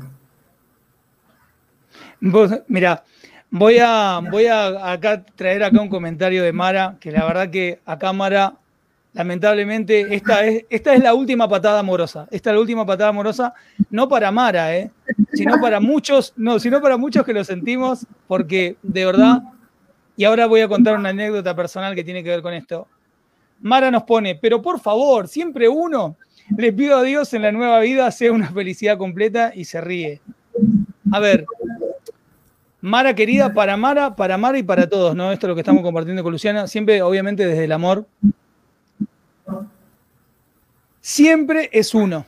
[2.67, 3.03] mira,
[3.49, 7.79] voy a, voy a acá traer acá un comentario de Mara, que la verdad que
[7.85, 8.55] acá Mara,
[9.13, 12.27] lamentablemente, esta es, esta es la última patada amorosa.
[12.29, 13.53] Esta es la última patada amorosa,
[13.89, 14.91] no para Mara, ¿eh?
[15.31, 19.43] sino para muchos, no, sino para muchos que lo sentimos, porque de verdad,
[20.17, 22.87] y ahora voy a contar una anécdota personal que tiene que ver con esto.
[23.61, 26.15] Mara nos pone, pero por favor, siempre uno,
[26.55, 30.21] le pido a Dios en la nueva vida sea una felicidad completa y se ríe.
[31.11, 31.45] A ver,
[32.81, 35.31] Mara querida, para Mara, para Mara y para todos, ¿no?
[35.31, 38.05] Esto es lo que estamos compartiendo con Luciana, siempre, obviamente, desde el amor.
[41.01, 42.25] Siempre es uno.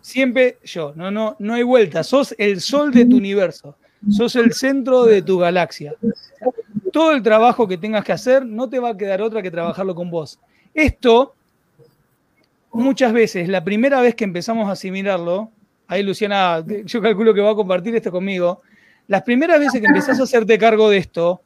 [0.00, 2.02] Siempre yo, no, no, no hay vuelta.
[2.02, 3.76] Sos el sol de tu universo.
[4.10, 5.94] Sos el centro de tu galaxia
[6.92, 9.94] todo el trabajo que tengas que hacer, no te va a quedar otra que trabajarlo
[9.94, 10.38] con vos.
[10.74, 11.34] Esto,
[12.72, 15.50] muchas veces, la primera vez que empezamos a asimilarlo,
[15.88, 18.62] ahí Luciana, yo calculo que va a compartir esto conmigo,
[19.08, 21.40] las primeras veces que empezás a hacerte cargo de esto,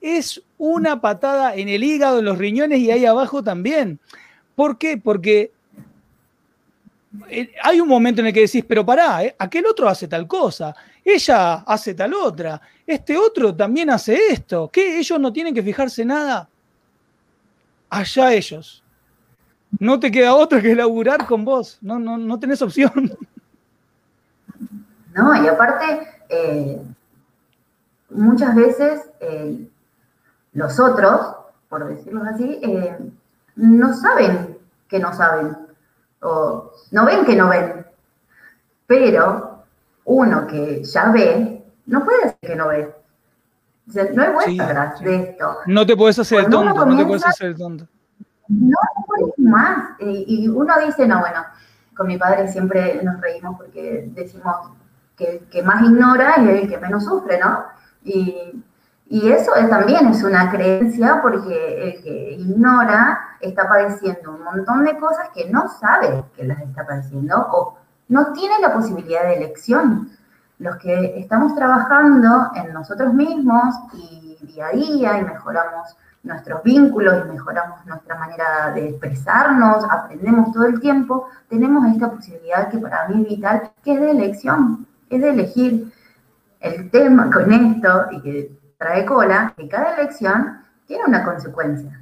[0.00, 3.98] es una patada en el hígado, en los riñones y ahí abajo también.
[4.54, 4.96] ¿Por qué?
[4.96, 5.50] Porque
[7.28, 9.34] eh, hay un momento en el que decís, pero pará, ¿eh?
[9.38, 14.98] aquel otro hace tal cosa, ella hace tal otra, este otro también hace esto, ¿qué?
[14.98, 16.48] Ellos no tienen que fijarse nada.
[17.90, 18.82] Allá ellos.
[19.78, 23.16] No te queda otra que laburar con vos, no, no, no tenés opción.
[25.14, 26.80] No, y aparte, eh,
[28.10, 29.02] muchas veces
[30.52, 31.34] los otros,
[31.68, 32.60] por decirlo así,
[33.56, 34.56] no saben
[34.88, 35.56] que no saben,
[36.22, 37.84] o no ven que no ven,
[38.86, 39.64] pero
[40.04, 41.57] uno que ya ve,
[41.88, 42.94] no puede decir que no ve.
[44.14, 45.56] no hay vuelta de esto.
[45.66, 47.88] No te puedes hacer el tonto, no te puedes hacer tonto.
[48.48, 49.98] No puedes más.
[49.98, 51.44] Y, uno dice, no, bueno,
[51.96, 54.54] con mi padre siempre nos reímos porque decimos
[55.16, 57.64] que el que más ignora es el que menos sufre, ¿no?
[58.04, 58.62] Y,
[59.06, 64.98] y eso también es una creencia porque el que ignora está padeciendo un montón de
[64.98, 70.10] cosas que no sabe que las está padeciendo o no tiene la posibilidad de elección.
[70.58, 77.24] Los que estamos trabajando en nosotros mismos y día a día y mejoramos nuestros vínculos
[77.24, 83.06] y mejoramos nuestra manera de expresarnos, aprendemos todo el tiempo, tenemos esta posibilidad que para
[83.08, 85.92] mí es vital, que es de elección, es de elegir
[86.60, 92.00] el tema con esto y que trae cola, que cada elección tiene una consecuencia.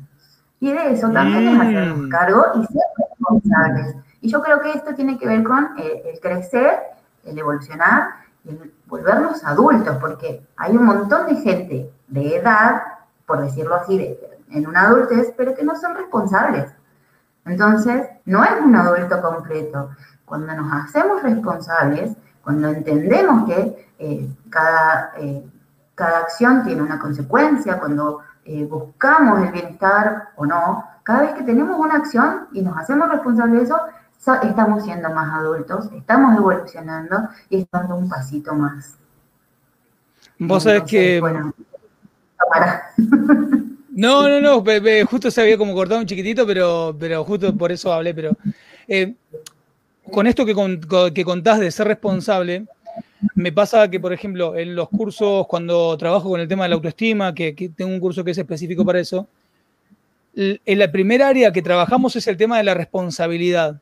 [0.60, 2.08] Y de eso también es hacernos mm.
[2.08, 3.96] cargo y ser responsables.
[4.22, 6.78] Y yo creo que esto tiene que ver con eh, el crecer,
[7.24, 8.25] el evolucionar el
[8.86, 12.82] volvernos adultos, porque hay un montón de gente de edad,
[13.26, 14.18] por decirlo así,
[14.50, 16.72] en una adultez, pero que no son responsables.
[17.44, 19.90] Entonces, no es un adulto completo.
[20.24, 25.44] Cuando nos hacemos responsables, cuando entendemos que eh, cada, eh,
[25.94, 28.20] cada acción tiene una consecuencia, cuando
[28.68, 33.58] buscamos el bienestar o no, cada vez que tenemos una acción y nos hacemos responsables
[33.58, 33.80] de eso,
[34.18, 38.96] estamos siendo más adultos, estamos evolucionando y estamos dando un pasito más.
[40.38, 41.20] Vos sabés que...
[43.96, 44.62] No, no, no,
[45.06, 48.36] justo se había como cortado un chiquitito, pero, pero justo por eso hablé, pero
[48.86, 49.14] eh,
[50.12, 50.54] con esto que,
[51.14, 52.66] que contás de ser responsable,
[53.34, 56.74] me pasa que, por ejemplo, en los cursos, cuando trabajo con el tema de la
[56.74, 59.26] autoestima, que, que tengo un curso que es específico para eso,
[60.34, 63.80] en la primera área que trabajamos es el tema de la responsabilidad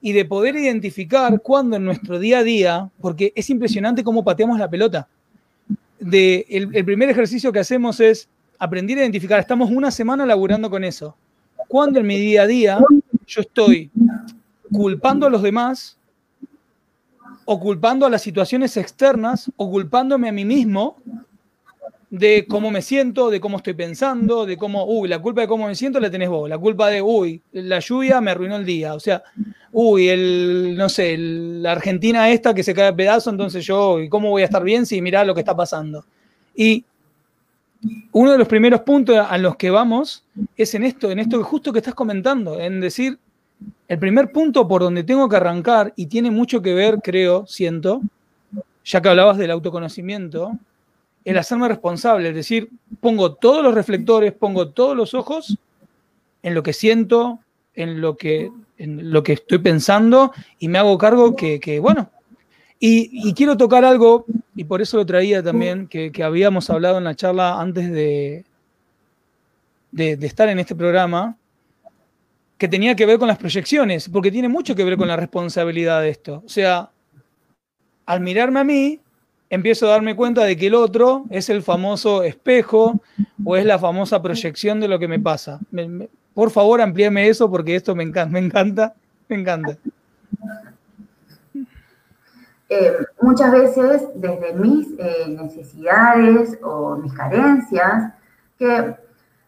[0.00, 4.58] y de poder identificar cuándo en nuestro día a día, porque es impresionante cómo pateamos
[4.58, 5.08] la pelota.
[5.98, 10.84] De, el, primer ejercicio que hacemos es aprender a identificar, estamos una semana laburando con
[10.84, 11.14] eso.
[11.68, 12.78] Cuando en mi día a día
[13.26, 13.90] yo estoy
[14.72, 15.98] culpando a los demás,
[17.44, 20.96] o culpando a las situaciones externas, o culpándome a mí mismo
[22.10, 25.68] de cómo me siento, de cómo estoy pensando, de cómo, uy, la culpa de cómo
[25.68, 28.94] me siento la tenés vos, la culpa de, uy, la lluvia me arruinó el día,
[28.94, 29.22] o sea,
[29.70, 34.08] uy, el, no sé, la Argentina esta que se cae a pedazo, entonces yo, ¿y
[34.08, 36.04] cómo voy a estar bien si mirá lo que está pasando?
[36.56, 36.84] Y
[38.10, 40.24] uno de los primeros puntos a los que vamos
[40.56, 43.18] es en esto, en esto justo que estás comentando, en decir,
[43.86, 48.00] el primer punto por donde tengo que arrancar, y tiene mucho que ver, creo, siento,
[48.84, 50.58] ya que hablabas del autoconocimiento,
[51.24, 55.58] el hacerme responsable, es decir, pongo todos los reflectores, pongo todos los ojos
[56.42, 57.40] en lo que siento,
[57.74, 62.10] en lo que, en lo que estoy pensando y me hago cargo que, bueno,
[62.78, 64.24] y, quiero tocar algo,
[64.56, 68.44] y por eso lo traía también, que, habíamos hablado en la charla antes de,
[69.92, 71.36] de, de, estar en este programa,
[72.56, 76.00] que tenía que ver con las proyecciones, porque tiene mucho que ver con la responsabilidad
[76.00, 76.42] de esto.
[76.44, 76.90] O sea,
[78.06, 79.00] al mirarme a mí,
[79.50, 83.00] empiezo a darme cuenta de que el otro es el famoso espejo
[83.44, 85.58] o es la famosa proyección de lo que me pasa.
[86.32, 88.94] por favor, amplíame eso porque esto me encanta, me encanta,
[89.28, 89.76] me encanta.
[92.72, 98.12] Eh, muchas veces desde mis eh, necesidades o mis carencias,
[98.56, 98.94] que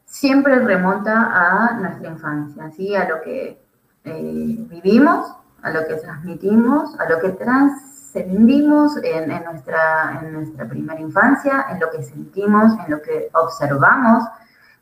[0.04, 3.62] siempre remonta a nuestra infancia, a lo que
[4.04, 10.68] eh, vivimos, a lo que transmitimos, a lo que trans sentimos en, nuestra, en nuestra
[10.68, 14.24] primera infancia, en lo que sentimos, en lo que observamos.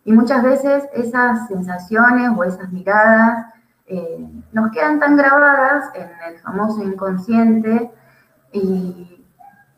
[0.04, 3.46] Y muchas veces esas sensaciones o esas miradas
[3.86, 7.90] eh, nos quedan tan grabadas en el famoso inconsciente
[8.52, 9.24] y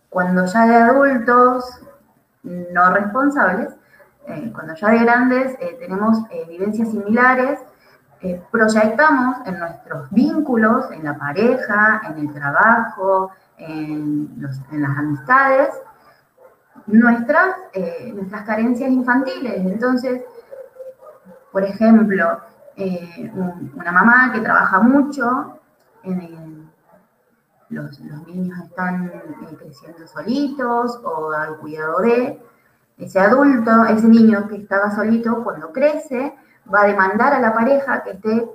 [0.09, 1.83] cuando ya de adultos
[2.43, 3.75] no responsables,
[4.29, 7.61] eh, cuando ya de grandes eh, tenemos vivencias similares,
[8.53, 13.33] proyectamos en nuestros vínculos, en la pareja, en el trabajo,
[13.69, 15.71] en, las amistades
[16.87, 19.54] nuestras, eh, nuestras carencias infantiles.
[19.58, 20.23] Entonces,
[21.50, 22.40] por ejemplo,
[22.77, 23.31] eh,
[23.75, 25.58] una mamá que trabaja mucho,
[27.69, 32.42] los, niños están eh, creciendo solitos o al cuidado de
[32.98, 36.35] ese adulto, ese niño que estaba solito, cuando crece,
[36.73, 38.50] va a demandar a la pareja que esté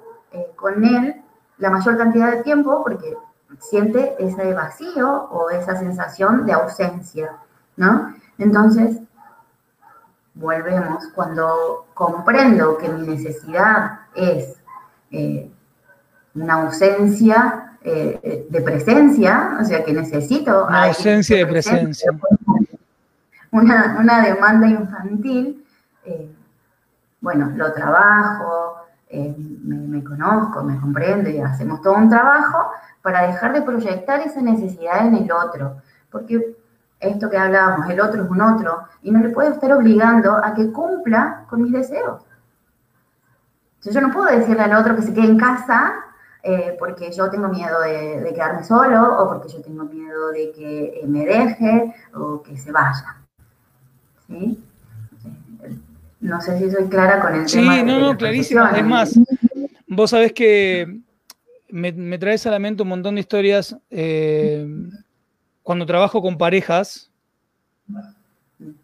[0.55, 1.23] con él
[1.57, 3.15] la mayor cantidad de tiempo porque
[3.59, 7.37] siente ese vacío o esa sensación de ausencia.
[7.75, 8.15] ¿no?
[8.37, 8.97] Entonces,
[10.33, 14.55] volvemos, cuando comprendo que mi necesidad es
[15.11, 15.49] eh,
[16.35, 20.65] una ausencia eh, de presencia, o sea, que necesito...
[20.65, 22.11] Una ausencia de presencia.
[23.51, 25.65] Una, una demanda infantil,
[26.03, 26.29] eh,
[27.21, 28.66] bueno, lo trabajo,
[29.09, 34.41] me, me, conozco, me comprendo y hacemos todo un trabajo para dejar de proyectar esa
[34.41, 35.77] necesidad en el otro.
[36.11, 36.57] Porque
[36.99, 40.53] esto que hablábamos, el otro es un otro, y no le puedo estar obligando a
[40.53, 42.25] que cumpla con mis deseos.
[43.83, 45.93] yo no puedo decirle al otro que se quede en casa
[46.43, 51.03] eh, porque yo tengo miedo de, quedarme solo o porque yo tengo miedo de que
[51.07, 53.17] me deje o que se vaya.
[54.27, 54.66] ¿Sí?
[56.19, 57.75] No sé si soy clara con el tema.
[57.75, 58.65] Sí, no, no, clarísimo.
[58.67, 59.19] Es más,
[59.87, 60.99] vos sabés que
[61.69, 63.77] me, traes a la mente un montón de historias.
[63.89, 64.67] Eh,
[65.61, 67.11] cuando trabajo con parejas,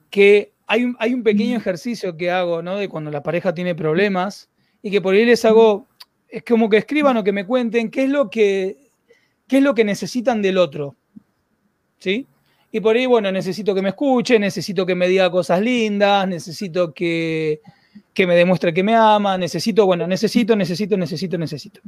[0.10, 2.78] que hay un, hay un pequeño ejercicio que hago, ¿no?
[2.78, 4.50] De cuando la pareja tiene problemas
[4.82, 5.88] y que por ahí les hago,
[6.28, 8.92] es como que escriban o que me cuenten qué es lo que,
[9.48, 10.96] qué es lo que necesitan del otro,
[12.00, 12.28] ¿sí?
[12.76, 16.92] Y por ahí, bueno, necesito que me escuche, necesito que me diga cosas lindas, necesito
[16.92, 17.62] que,
[18.16, 21.82] que me demuestre que me ama, necesito, bueno, necesito, necesito, necesito, necesito.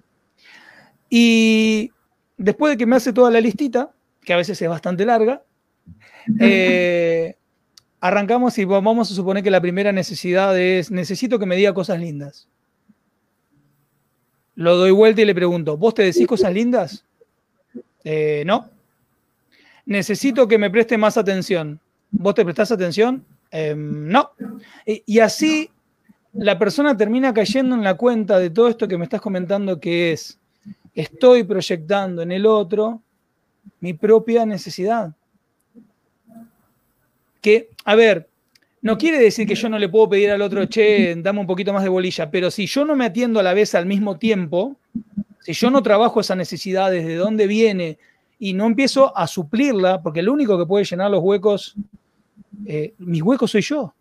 [1.09, 1.89] Y
[2.37, 3.89] después de que me hace toda la listita,
[4.23, 5.41] que a veces es bastante larga,
[6.39, 7.33] eh,
[7.99, 11.99] arrancamos y vamos a suponer que la primera necesidad es, necesito que me diga cosas
[11.99, 12.47] lindas.
[14.53, 17.03] Lo doy vuelta y le pregunto, ¿vos te decís cosas lindas?
[18.03, 18.74] Eh, no.
[19.85, 21.79] Necesito que me preste más atención.
[22.11, 23.25] ¿Vos te prestás atención?
[23.51, 24.31] Em, no.
[24.85, 25.69] y así
[26.33, 30.11] la persona termina cayendo en la cuenta de todo esto que me estás comentando que
[30.11, 30.37] es,
[30.93, 33.01] estoy proyectando en el otro
[33.79, 35.13] mi propia necesidad.
[37.41, 38.27] Que, a ver,
[38.81, 41.71] no quiere decir que yo no le puedo pedir al otro, che, dame un poquito
[41.71, 44.75] más de bolilla, pero si yo no me atiendo a la vez al mismo tiempo,
[45.39, 47.97] si yo no trabajo esa necesidad desde dónde viene
[48.39, 51.75] y no empiezo a suplirla, porque lo único que puede llenar los huecos,
[52.65, 53.93] eh, mis huecos soy yo.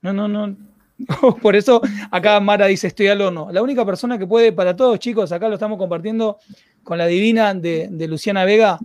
[0.00, 0.56] No, no, no.
[1.42, 1.80] Por eso
[2.10, 3.48] acá Mara dice, estoy al horno.
[3.50, 6.38] La única persona que puede, para todos chicos, acá lo estamos compartiendo
[6.82, 8.78] con la divina de, de Luciana Vega,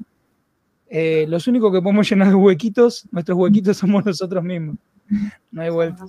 [0.90, 4.78] eh, los únicos que podemos llenar de huequitos, nuestros huequitos somos nosotros mismos.
[5.52, 6.06] No hay vuelta.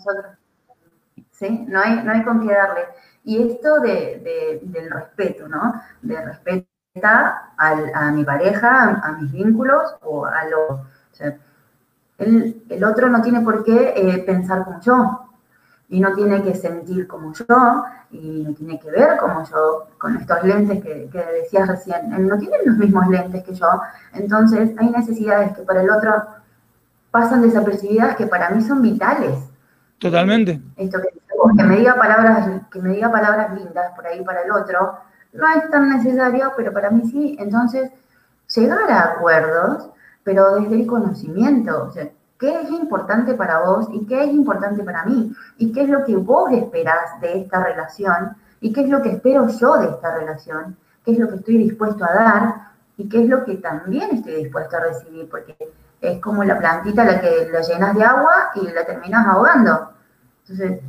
[1.33, 2.83] Sí, no hay, no hay con qué darle.
[3.25, 5.75] Y esto de, del respeto, ¿no?
[6.03, 6.17] De
[6.99, 10.69] respetar a mi pareja, a, mis vínculos o a lo...
[10.69, 11.37] O sea,
[12.19, 15.29] el, el, otro no tiene por qué eh, pensar como yo,
[15.89, 20.17] y no tiene que sentir como yo, y no tiene que ver como yo, con
[20.17, 22.13] estos lentes que, decías recién.
[22.13, 23.69] Él no tiene los mismos lentes que yo,
[24.13, 26.13] entonces hay necesidades que para el otro
[27.11, 29.39] pasan desapercibidas que para mí son vitales.
[29.99, 30.61] Totalmente.
[30.77, 34.99] Esto que, me diga palabras, que me diga palabras lindas por ahí para el otro,
[35.39, 37.37] no es tan necesario, pero para mí sí.
[37.39, 37.91] Entonces,
[38.55, 39.91] llegar a acuerdos,
[40.25, 41.85] pero desde el conocimiento.
[41.85, 42.09] O sea,
[42.39, 46.05] qué es importante para vos y qué es importante para mí y qué es lo
[46.05, 50.15] que vos esperás de esta relación y qué es lo que espero yo de esta
[50.15, 52.55] relación, qué es lo que estoy dispuesto a dar
[52.97, 55.57] y qué es lo que también estoy dispuesto a recibir, porque
[56.01, 59.93] es como la plantita la que la llenas de agua y la terminas ahogando.
[60.43, 60.81] Entonces,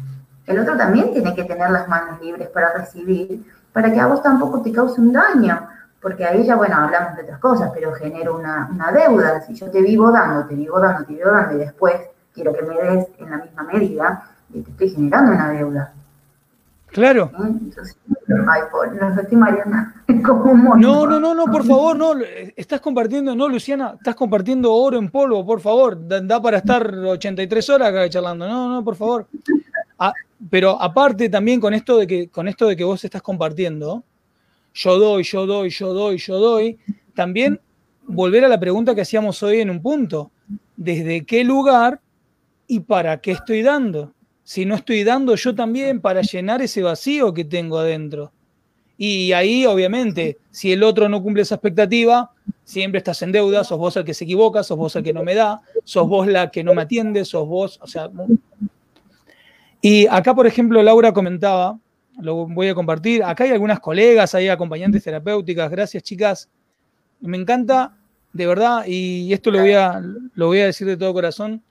[0.46, 4.22] el otro también tiene que tener las manos libres para recibir, para que a vos
[4.22, 5.68] tampoco te cause un daño,
[6.02, 9.42] porque ahí ya, bueno, hablamos de otras cosas, pero genero una, deuda.
[9.42, 11.96] Si yo te vivo dando, te vivo dando, te vivo dando y después
[12.34, 15.94] quiero que me des en la misma medida, y te estoy generando una deuda.
[16.92, 17.32] Claro.
[17.38, 17.98] Entonces,
[18.48, 18.62] ay,
[20.08, 22.14] no como un No, no, no, no, por favor, no.
[22.56, 25.98] Estás compartiendo, no, Luciana, estás compartiendo oro en polvo, por favor.
[26.08, 28.48] Da, para estar 83 horas acá charlando.
[28.48, 29.28] No, no, por favor.
[29.98, 30.14] Ah,
[30.50, 34.04] pero aparte también con esto de que, con esto de que vos estás compartiendo,
[34.74, 36.80] yo doy, yo doy, yo doy, yo doy,
[37.14, 37.60] también
[38.08, 40.32] volver a la pregunta que hacíamos hoy en un punto.
[40.76, 42.00] ¿Desde qué lugar
[42.68, 44.14] y para qué estoy dando?
[44.50, 48.32] Si no estoy dando yo también para llenar ese vacío que tengo adentro.
[48.98, 52.32] Y ahí, obviamente, si el otro no cumple esa expectativa,
[52.64, 55.24] siempre estás en deuda, sos vos el que se equivoca, sos vos el que no
[55.24, 58.10] me da, sos vos la que no me atiende, sos vos, o sea...
[59.84, 61.78] Y acá, por ejemplo, Laura comentaba
[62.20, 63.24] lo voy a compartir.
[63.24, 65.70] Acá hay algunas colegas, hay acompañantes terapéuticas.
[65.70, 66.50] Gracias, chicas.
[67.22, 67.96] Me encanta,
[68.34, 70.02] de verdad, y esto lo voy a,
[70.34, 71.62] lo voy a decir de todo corazón.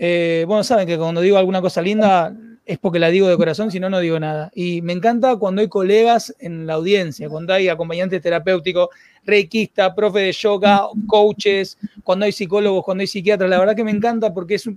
[0.00, 2.32] Eh, bueno, saben que cuando digo alguna cosa linda,
[2.64, 4.50] es porque la digo de corazón, si no, no digo nada.
[4.54, 8.90] Y me encanta cuando hay colegas en la audiencia, cuando hay acompañantes terapéuticos,
[9.24, 13.50] reikista, profe de yoga, coaches, cuando hay psicólogos, cuando hay psiquiatras.
[13.50, 14.68] La verdad que me encanta porque es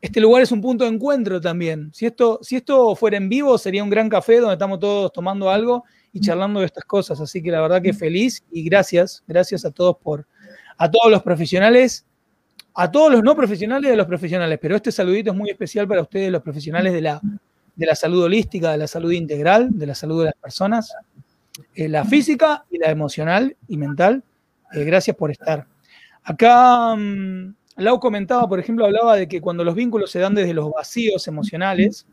[0.00, 1.90] este lugar es un punto de encuentro también.
[1.92, 5.50] Si esto, si esto fuera en vivo, sería un gran café donde estamos todos tomando
[5.50, 7.20] algo y charlando de estas cosas.
[7.20, 10.26] Así que la verdad que feliz y gracias, gracias a todos por,
[10.78, 12.06] a todos los profesionales
[12.74, 16.02] a todos los no profesionales de los profesionales, pero este saludito es muy especial para
[16.02, 17.20] ustedes, los profesionales de la,
[17.74, 20.94] de la salud holística, de la salud integral, de la salud de las personas,
[21.74, 24.22] eh, la física y la emocional y mental.
[24.72, 25.66] Eh, gracias por estar.
[26.22, 30.54] Acá um, Lau comentaba, por ejemplo, hablaba de que cuando los vínculos se dan desde
[30.54, 32.06] los vacíos emocionales,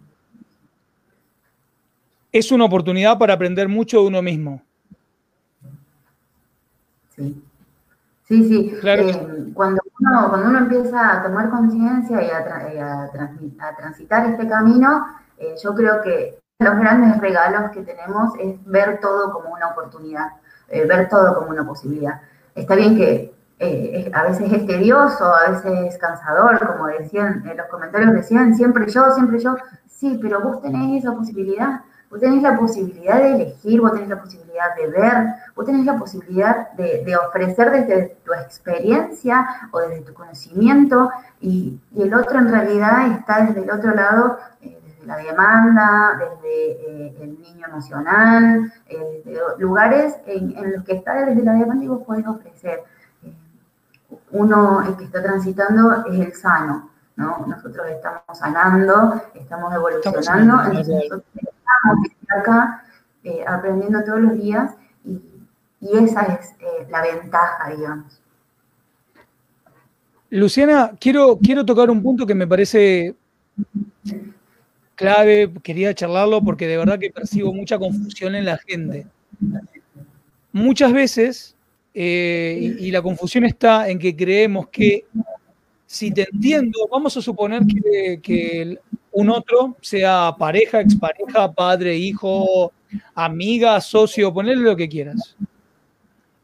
[2.32, 4.62] es una oportunidad para aprender mucho de uno mismo.
[7.16, 7.36] Sí.
[8.28, 8.72] Sí, sí.
[8.84, 15.06] Eh, cuando, uno, cuando uno empieza a tomar conciencia y, a, transitar este camino,
[15.38, 20.28] eh, yo creo que los grandes regalos que tenemos es ver todo como una oportunidad,
[20.70, 22.22] eh, ver todo como una posibilidad.
[22.56, 23.34] Está bien que
[24.14, 28.88] a veces es tedioso, a veces es cansador, como decían en los comentarios, decían siempre
[28.88, 29.56] yo, siempre yo.
[29.88, 31.82] Sí, pero vos tenés esa posibilidad.
[32.10, 35.97] Vos tenés la posibilidad de elegir, vos tenés la posibilidad de ver, vos tenés la
[35.97, 41.10] posibilidad de, ofrecer desde tu experiencia o desde tu conocimiento
[41.41, 46.72] y, el otro en realidad está desde el otro lado, eh, desde la demanda, desde
[46.72, 51.88] eh, el niño emocional, eh, desde lugares en, los que está desde la demanda y
[51.89, 52.84] vos podés ofrecer.
[54.32, 57.45] uno, el que está transitando es el sano, ¿no?
[57.47, 61.12] Nosotros estamos sanando, estamos evolucionando, entonces
[61.68, 62.84] estamos acá
[63.24, 64.72] eh, aprendiendo todos los días
[65.05, 65.22] y,
[65.80, 68.22] esa es eh, la ventaja, digamos.
[70.30, 73.15] Luciana, quiero, quiero tocar un punto que me parece
[74.95, 79.05] clave, quería charlarlo porque de verdad que percibo mucha confusión en la gente.
[80.51, 81.55] Muchas veces,
[81.93, 85.05] eh, y, la confusión está en que creemos que
[85.86, 88.80] si te entiendo, vamos a suponer que, que
[89.18, 92.72] un otro, sea pareja, expareja, padre, hijo,
[93.15, 95.36] amiga, socio, ponerle lo que quieras.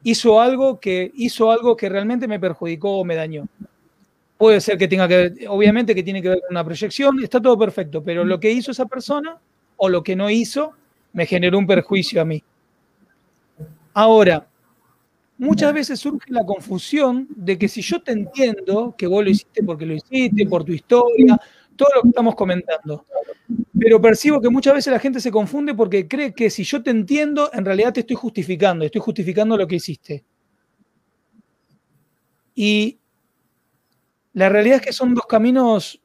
[0.01, 3.45] Hizo algo que hizo algo que realmente me perjudicó o me dañó.
[4.39, 7.39] Puede ser que tenga que ver, obviamente que tiene que ver con una proyección, está
[7.39, 9.37] todo perfecto, pero lo que hizo esa persona
[9.77, 10.71] o lo que no hizo
[11.11, 12.43] me generó un perjuicio a mí.
[13.93, 14.47] Ahora,
[15.37, 19.61] muchas veces surge la confusión de que si yo te entiendo que vos lo hiciste
[19.63, 21.39] porque lo hiciste, por tu historia,
[21.75, 23.05] todo lo que estamos comentando.
[23.77, 26.91] Pero percibo que muchas veces la gente se confunde porque cree que si yo te
[26.91, 30.23] entiendo, en realidad te estoy justificando, estoy justificando lo que hiciste.
[32.55, 32.99] Y
[34.33, 35.99] la realidad es que son dos caminos,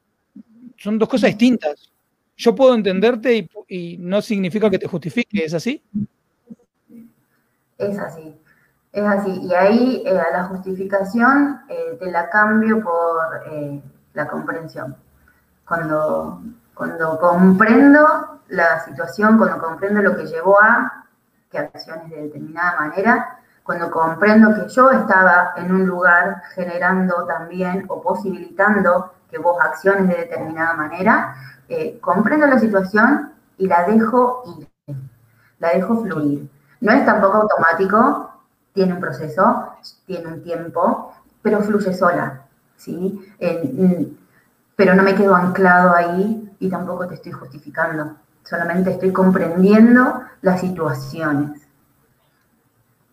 [0.77, 1.91] son dos cosas distintas.
[2.35, 5.83] Yo puedo entenderte y, no significa que te justifique, ¿es así?
[7.77, 8.35] Es así,
[8.91, 9.39] es así.
[9.43, 13.81] Y ahí eh, a la justificación eh, te la cambio por eh,
[14.13, 14.95] la comprensión
[15.69, 16.41] cuando,
[16.73, 21.05] cuando comprendo la situación, cuando comprendo lo que llevó a
[21.49, 27.85] que acciones de determinada manera, cuando comprendo que yo estaba en un lugar generando también
[27.87, 31.35] o posibilitando que vos acciones de determinada manera,
[31.69, 34.95] eh, comprendo la situación y la dejo ir,
[35.59, 36.49] la dejo fluir.
[36.81, 38.41] No es tampoco automático,
[38.73, 39.73] tiene un proceso,
[40.07, 41.13] tiene un tiempo,
[41.43, 42.41] pero fluye sola.
[42.75, 43.21] ¿sí?
[44.79, 48.15] Pero no me quedo anclado ahí y tampoco te estoy justificando.
[48.45, 51.67] Solamente estoy comprendiendo las situaciones.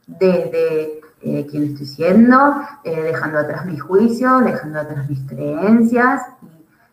[0.07, 2.55] Desde eh, quién estoy siendo,
[2.85, 6.23] eh, dejando atrás mis juicios, dejando atrás mis creencias,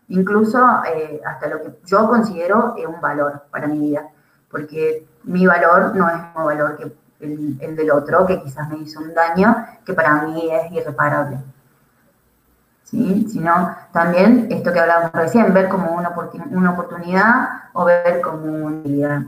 [0.07, 4.09] incluso eh, hasta lo que yo considero un valor para mi vida.
[4.49, 6.91] Porque mi valor no es mismo valor que
[7.23, 9.55] el, el del otro, que quizás me hizo un daño,
[9.85, 11.52] que para mí es irreparable
[12.83, 16.13] sino también esto que hablábamos recién, ver como una,
[16.51, 19.21] una oportunidad o ver como una utilidad.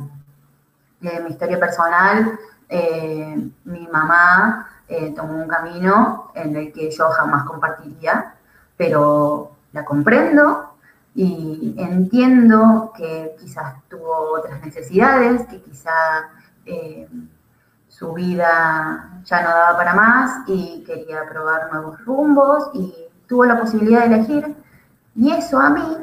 [0.99, 2.39] De mi historia personal,
[2.69, 8.35] eh, mi mamá eh, tomó un camino en el que yo jamás compartiría,
[8.77, 10.75] pero la comprendo
[11.13, 16.25] y entiendo que quizás tuvo otras necesidades, que quizás
[16.65, 17.07] eh,
[17.87, 23.59] su vida ya no daba para más y quería probar nuevos rumbos y tuvo la
[23.59, 24.55] posibilidad de elegir
[25.15, 25.97] y eso a mí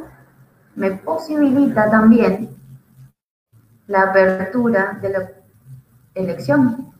[0.75, 2.57] me posibilita también
[3.87, 5.31] la apertura de la
[6.15, 6.93] elección,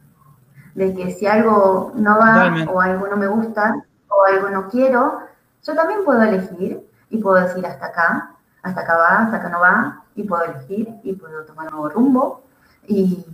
[0.75, 5.21] de que si algo no va o algo no me gusta o algo no quiero,
[5.63, 8.31] yo también puedo elegir y puedo decir hasta acá,
[8.63, 11.89] hasta acá va, hasta acá no va, y puedo elegir y puedo tomar un nuevo
[11.89, 12.43] rumbo
[12.87, 13.25] y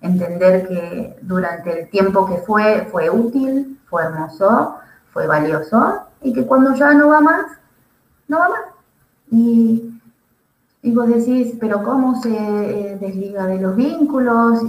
[0.00, 4.79] entender que durante el tiempo que fue, fue útil, fue hermoso,
[5.12, 7.46] fue valioso, y que cuando ya no va más,
[8.28, 8.60] no va más.
[9.30, 10.00] Y,
[10.82, 14.60] y vos decís, pero ¿cómo se eh, desliga de los vínculos?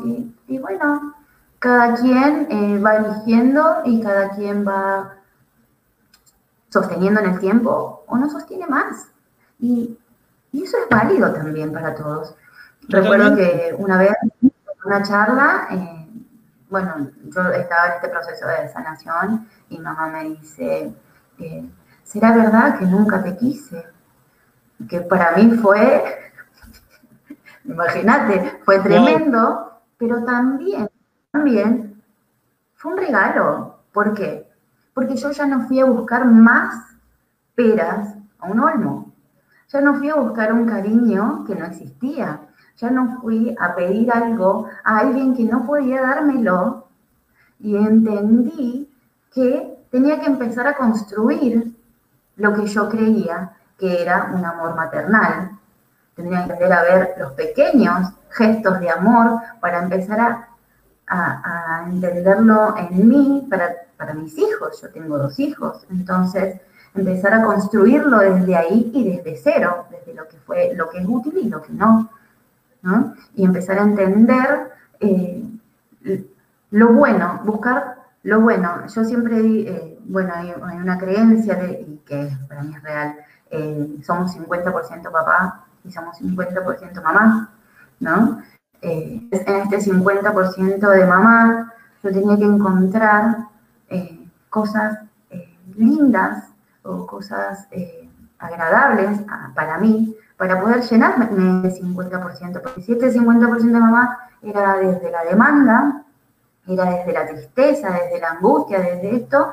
[0.47, 1.13] Y, bueno,
[1.59, 5.15] cada quien eh, va eligiendo y cada quien va
[6.69, 9.07] sosteniendo en el tiempo o no sostiene más.
[9.59, 9.97] Y,
[10.53, 12.35] eso es válido también para todos.
[12.89, 14.11] Recuerdo que una vez,
[14.41, 14.51] en
[14.83, 16.00] una charla, eh,
[16.71, 20.95] bueno, yo estaba en este proceso de sanación y mamá me dice,
[22.03, 23.85] ¿será verdad que nunca te quise?
[24.89, 26.31] Que para mí fue,
[27.65, 30.89] imagínate, fue tremendo, pero también,
[31.29, 32.01] también
[32.75, 33.79] fue un regalo.
[33.91, 34.49] ¿Por qué?
[34.93, 36.95] Porque yo ya no fui a buscar más
[37.53, 39.11] peras a un olmo.
[39.67, 42.39] Ya no fui a buscar un cariño que no existía.
[42.81, 46.87] Ya no fui a pedir algo a alguien que no podía dármelo.
[47.59, 48.91] Y entendí
[49.31, 51.75] que tenía que empezar a construir
[52.37, 55.51] lo que yo creía que era un amor maternal.
[56.15, 60.47] Tendría que aprender a ver los pequeños gestos de amor para empezar
[61.07, 64.81] a, entenderlo en mí, para, para mis hijos.
[64.81, 66.61] Yo tengo dos hijos, entonces
[66.95, 71.05] empezar a construirlo desde ahí y desde cero, desde lo que fue, lo que es
[71.07, 72.09] útil y lo que no,
[72.81, 73.13] ¿no?
[73.35, 75.43] Y empezar a entender eh,
[76.71, 78.87] lo bueno, buscar lo bueno.
[78.87, 83.15] Yo siempre, eh, bueno, hay, una creencia de, que para mí es real,
[83.49, 87.51] eh, somos 50% papá y somos 50% mamá,
[87.99, 88.41] ¿no?
[88.83, 91.71] en este 50% de mamá
[92.03, 93.45] yo tenía que encontrar
[94.49, 94.97] cosas
[95.75, 96.45] lindas
[96.81, 97.67] o cosas
[98.41, 99.21] agradables
[99.55, 105.11] para mí, para poder llenarme de 50%, porque si este 50% de mamá era desde
[105.11, 106.03] la demanda,
[106.67, 109.51] era desde la tristeza, desde la angustia, desde esto,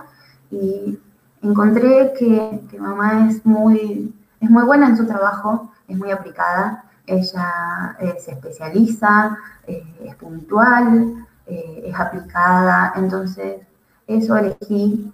[0.50, 0.98] y
[1.42, 7.96] encontré que, mamá es muy, es muy buena en su trabajo, es muy aplicada, ella
[8.00, 9.36] eh, se especializa,
[9.66, 13.62] eh, es puntual, es aplicada, entonces
[14.06, 15.10] eso elegí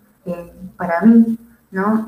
[0.77, 1.39] para mí
[1.75, 2.07] ¿no?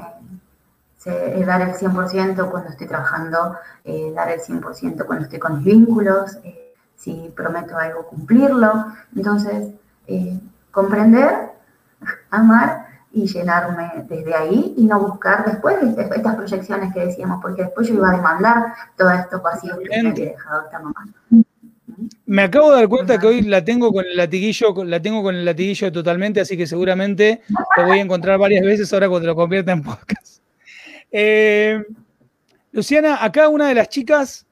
[1.08, 5.64] Eh, dar el 100% cuando estoy trabajando, eh, dar el 100% cuando estoy con mis
[5.64, 8.86] vínculos, eh, si prometo algo, cumplirlo.
[9.14, 9.68] Entonces,
[10.72, 11.52] comprender,
[12.30, 17.86] amar y llenarme desde ahí y no buscar después estas proyecciones que decíamos, porque después
[17.86, 21.06] yo iba a demandar todos estos vacíos que me había dejado esta mamá.
[22.26, 25.36] Me acabo de dar cuenta que hoy la tengo con el latiguillo, la tengo con
[25.36, 27.42] el latiguillo totalmente, así que seguramente
[27.76, 30.45] lo voy a encontrar varias veces ahora cuando lo convierta en podcast.
[31.18, 31.82] Eh,
[32.72, 34.44] Luciana, acá una de las chicas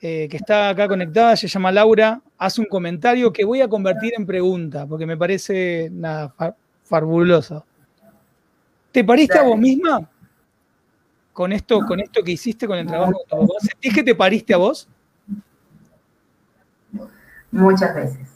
[0.00, 4.14] eh, que está acá conectada, se llama Laura, hace un comentario que voy a convertir
[4.16, 6.32] en pregunta, porque me parece nada,
[6.84, 7.66] fabuloso.
[8.90, 10.08] ¿Te pariste a vos misma
[11.34, 14.54] con esto, con esto que hiciste con el trabajo de tu ¿Sentís que te pariste
[14.54, 14.88] a vos?
[17.50, 18.26] muchas veces,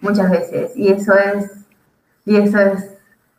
[0.00, 0.76] muchas veces.
[0.76, 1.50] Y eso es,
[2.24, 2.84] y eso es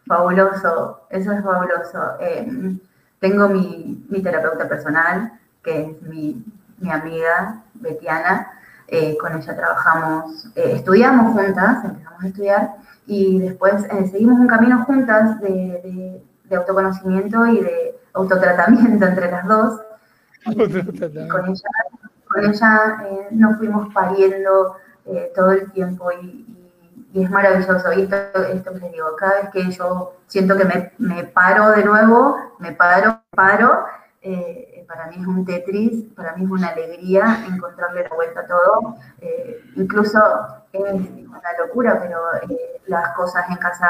[0.06, 2.20] fabuloso, eso es fabuloso.
[2.20, 2.78] Em,
[3.22, 5.32] tengo mi, terapeuta personal,
[5.64, 6.44] que es mi,
[6.92, 8.52] amiga Betiana,
[8.88, 14.48] eh, con ella trabajamos, eh, estudiamos juntas, empezamos a estudiar y después eh, seguimos un
[14.48, 19.80] camino juntas de, autoconocimiento y de autotratamiento entre las dos.
[20.44, 21.70] con ella,
[22.28, 24.76] con ella nos fuimos pariendo
[25.36, 26.61] todo el tiempo y,
[27.14, 27.94] es maravilloso.
[27.94, 31.72] Y esto, esto que les digo, cada vez que yo siento que me, me paro
[31.72, 33.86] de nuevo, me paro, paro,
[34.22, 38.48] eh, para mí es un Tetris, para mí es una alegría encontrarle la vuelta a
[38.48, 38.96] todo.
[39.20, 40.20] Eh, incluso
[40.74, 42.20] es una locura, pero
[42.88, 43.90] las cosas en casa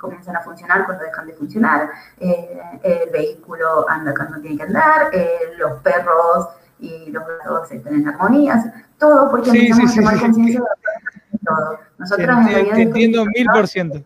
[0.00, 1.90] comienzan a funcionar cuando dejan de funcionar.
[2.18, 5.10] el vehículo anda cuando tiene que andar,
[5.56, 6.48] los perros
[6.78, 11.78] y los gatos están en armonía todo porque sí, empezamos a tomar conciencia de todo.
[11.98, 14.02] Nosotros en realidad te entiendo mil por ciento.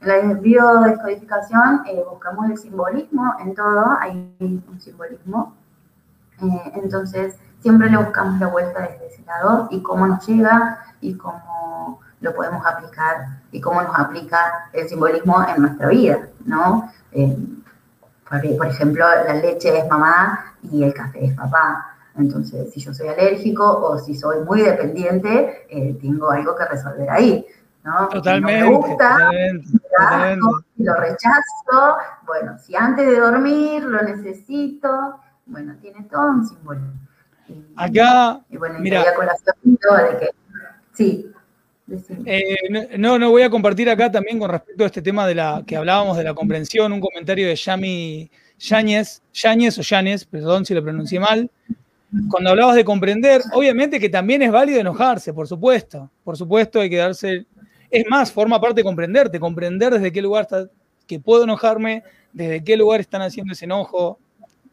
[0.00, 5.54] En la biodescodificación eh, buscamos el simbolismo en todo, hay un simbolismo.
[6.42, 11.14] Eh, entonces, siempre le buscamos la vuelta desde ese lado y cómo nos llega y
[11.14, 16.90] cómo lo podemos aplicar y cómo nos aplica el simbolismo en nuestra vida, ¿no?
[17.12, 17.36] Eh,
[18.56, 21.89] por ejemplo, la leche es mamá y el café es papá.
[22.16, 27.08] Entonces, si yo soy alérgico o si soy muy dependiente, eh, tengo algo que resolver
[27.10, 27.46] ahí.
[27.84, 28.08] ¿no?
[28.08, 28.62] Totalmente.
[28.62, 29.30] me gusta,
[30.76, 31.96] lo rechazo,
[32.26, 36.80] bueno, si antes de dormir lo necesito, bueno, tiene todo un símbolo.
[37.76, 40.28] Acá, y bueno, mira, de que,
[40.92, 41.32] sí,
[42.24, 45.64] eh, no, no, voy a compartir acá también con respecto a este tema de la
[45.66, 50.74] que hablábamos de la comprensión, un comentario de Yami Yáñez, Yáñez o Yáñez, perdón si
[50.74, 51.50] lo pronuncié mal.
[52.28, 56.10] Cuando hablabas de comprender, obviamente que también es válido enojarse, por supuesto.
[56.24, 57.46] Por supuesto, hay que darse.
[57.88, 60.66] Es más, forma parte de comprenderte, comprender desde qué lugar está,
[61.06, 62.02] que puedo enojarme,
[62.32, 64.18] desde qué lugar están haciendo ese enojo.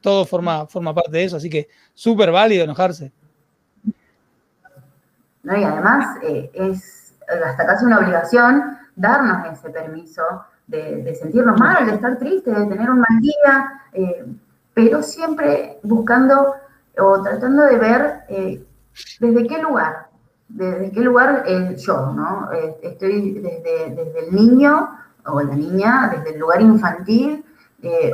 [0.02, 3.12] Todo forma, forma parte de eso, así que súper válido enojarse.
[5.44, 7.16] No, y además eh, es
[7.46, 10.22] hasta casi una obligación darnos ese permiso
[10.66, 14.26] de, sentirnos mal, de estar tristes, de tener un mal día, eh,
[14.74, 16.56] pero siempre buscando
[17.00, 18.66] o tratando de ver eh,
[19.20, 20.08] desde qué lugar,
[20.48, 21.46] desde qué lugar
[21.76, 22.52] yo, ¿no?
[22.52, 24.90] Eh, estoy desde, desde, el niño
[25.26, 27.44] o la niña, desde el lugar infantil,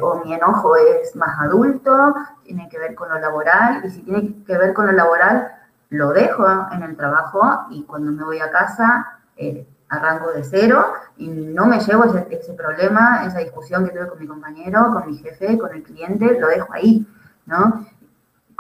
[0.02, 2.14] o mi enojo es más adulto,
[2.44, 5.48] tiene que ver con lo laboral, y si tiene que ver con lo laboral,
[5.94, 10.88] lo dejo en el trabajo y cuando me voy a casa eh, arranco de cero
[11.18, 15.18] y no me llevo ese, problema, esa discusión que tuve con mi compañero, con mi
[15.18, 17.06] jefe, con el cliente, lo dejo ahí,
[17.46, 17.86] ¿no?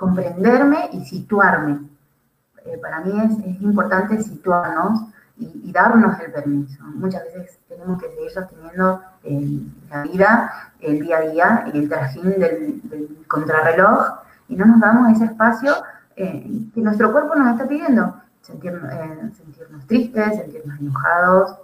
[0.03, 1.79] Comprenderme y situarme.
[2.65, 5.05] Eh, para mí es, importante situarnos
[5.37, 6.83] y, darnos el permiso.
[6.95, 10.51] Muchas veces tenemos que seguir sosteniendo eh, la vida,
[10.81, 15.71] el día a día, el trajín del, del contrarreloj y no nos damos ese espacio
[16.17, 18.19] eh, que nuestro cuerpo nos está pidiendo.
[18.41, 21.59] Sentirnos tristes, sentirnos enojados,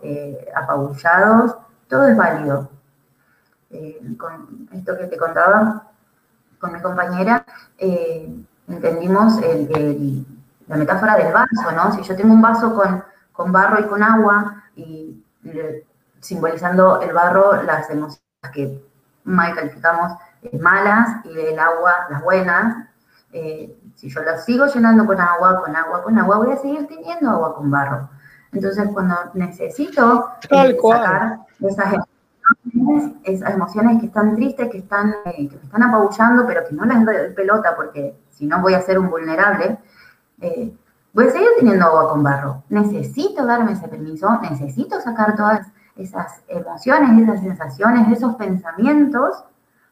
[0.55, 1.57] apabullados,
[1.89, 2.71] todo es válido.
[4.17, 5.88] con esto que te contaba
[6.60, 7.45] con mi compañera,
[8.68, 9.36] entendimos
[10.68, 11.91] la metáfora del vaso, ¿no?
[11.93, 15.24] Si yo tengo un vaso con, con barro y con agua, y
[16.20, 18.22] simbolizando el barro las emociones
[18.53, 18.84] que
[19.24, 20.14] mal calificamos
[20.60, 22.88] malas y el agua las buenas,
[23.32, 26.88] eh, si yo la sigo llenando con agua, con agua, con agua, voy a seguir
[26.88, 28.10] teniendo agua con barro.
[28.51, 32.09] Entonces, cuando necesito eh, sacar esas emociones,
[33.24, 36.86] esas emociones que están tristes, que, están, eh, que me están apabullando, pero que no
[36.86, 39.78] las doy pelota porque si no voy a ser un vulnerable,
[41.14, 42.64] voy a seguir teniendo agua con barro.
[42.70, 49.43] Necesito darme ese permiso, necesito sacar todas esas emociones, esas sensaciones, esos pensamientos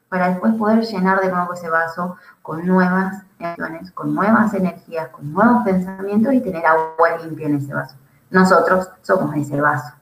[0.10, 5.34] para después poder llenar de nuevo ese vaso con nuevas emociones, con nuevas energías, con
[5.34, 7.98] nuevos pensamientos y tener agua limpia en ese vaso.
[8.30, 9.94] Nosotros somos ese vaso.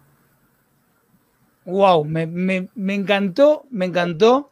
[1.66, 4.52] Wow, me, encantó, me encantó.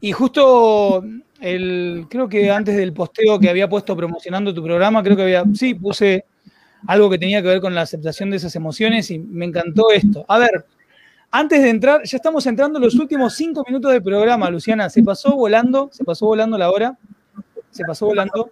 [0.00, 1.02] Y justo
[1.40, 5.44] el, creo que antes del posteo que había puesto promocionando tu programa, creo que había,
[5.54, 6.24] sí, puse
[6.86, 10.24] algo que tenía que ver con la aceptación de esas emociones y me encantó esto.
[10.28, 10.66] A ver,
[11.30, 14.90] antes de entrar, ya estamos entrando en los últimos cinco minutos del programa, Luciana.
[14.90, 16.98] Se pasó volando, se pasó volando la hora.
[17.70, 18.50] Se pasó volando.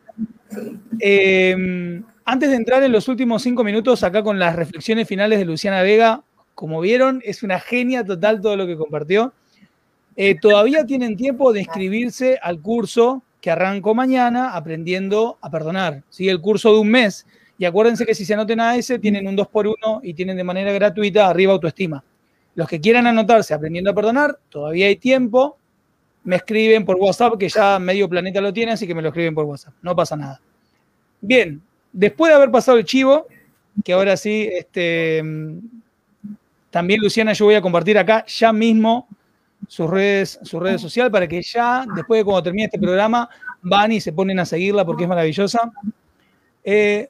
[0.98, 5.44] Eh, antes de entrar en los últimos cinco minutos, acá con las reflexiones finales de
[5.44, 6.22] Luciana Vega,
[6.61, 9.32] como vieron, es una genia total todo lo que compartió.
[10.14, 16.02] Eh, todavía tienen tiempo de inscribirse al curso que arranco mañana, aprendiendo a perdonar.
[16.11, 16.28] ¿sí?
[16.28, 17.26] El curso de un mes.
[17.56, 20.70] Y acuérdense que si se anoten a ese, tienen un 2x1 y tienen de manera
[20.70, 22.04] gratuita arriba autoestima.
[22.54, 25.56] Los que quieran anotarse aprendiendo a perdonar, todavía hay tiempo.
[26.24, 29.34] Me escriben por WhatsApp, que ya medio planeta lo tiene, así que me lo escriben
[29.34, 29.72] por WhatsApp.
[29.80, 30.42] No pasa nada.
[31.22, 33.28] Bien, después de haber pasado el chivo,
[33.82, 35.22] que ahora sí, este,
[36.70, 39.08] también Luciana, yo voy a compartir acá ya mismo
[39.68, 43.28] sus redes, sus redes sociales para que ya, después de cuando termine este programa,
[43.62, 45.70] van y se ponen a seguirla porque es maravillosa.
[46.64, 47.08] Eh,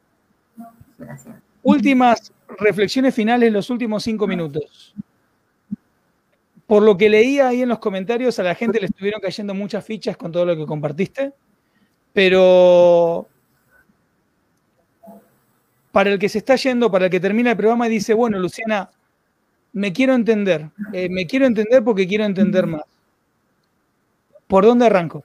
[1.62, 4.94] últimas reflexiones finales, los últimos cinco minutos
[6.70, 9.84] por lo que leía ahí en los comentarios, a la gente le estuvieron cayendo muchas
[9.84, 11.32] fichas con todo lo que compartiste,
[12.12, 13.26] pero
[15.90, 18.38] para el que se está yendo, para el que termina el programa y dice, bueno,
[18.38, 18.88] Luciana,
[19.72, 22.82] me quiero entender, eh, me quiero entender porque quiero entender más.
[24.46, 25.24] ¿Por dónde arranco?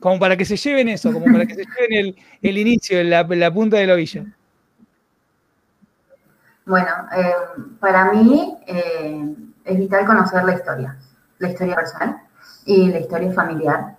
[0.00, 3.76] Como para que se lleven eso, como para que se lleven el, inicio, la, punta
[3.76, 4.24] de la villa.
[6.64, 7.34] Bueno, eh,
[7.78, 9.34] para mí, eh,
[9.64, 10.96] es vital conocer la historia,
[11.38, 12.22] la historia personal
[12.64, 13.96] y la historia familiar,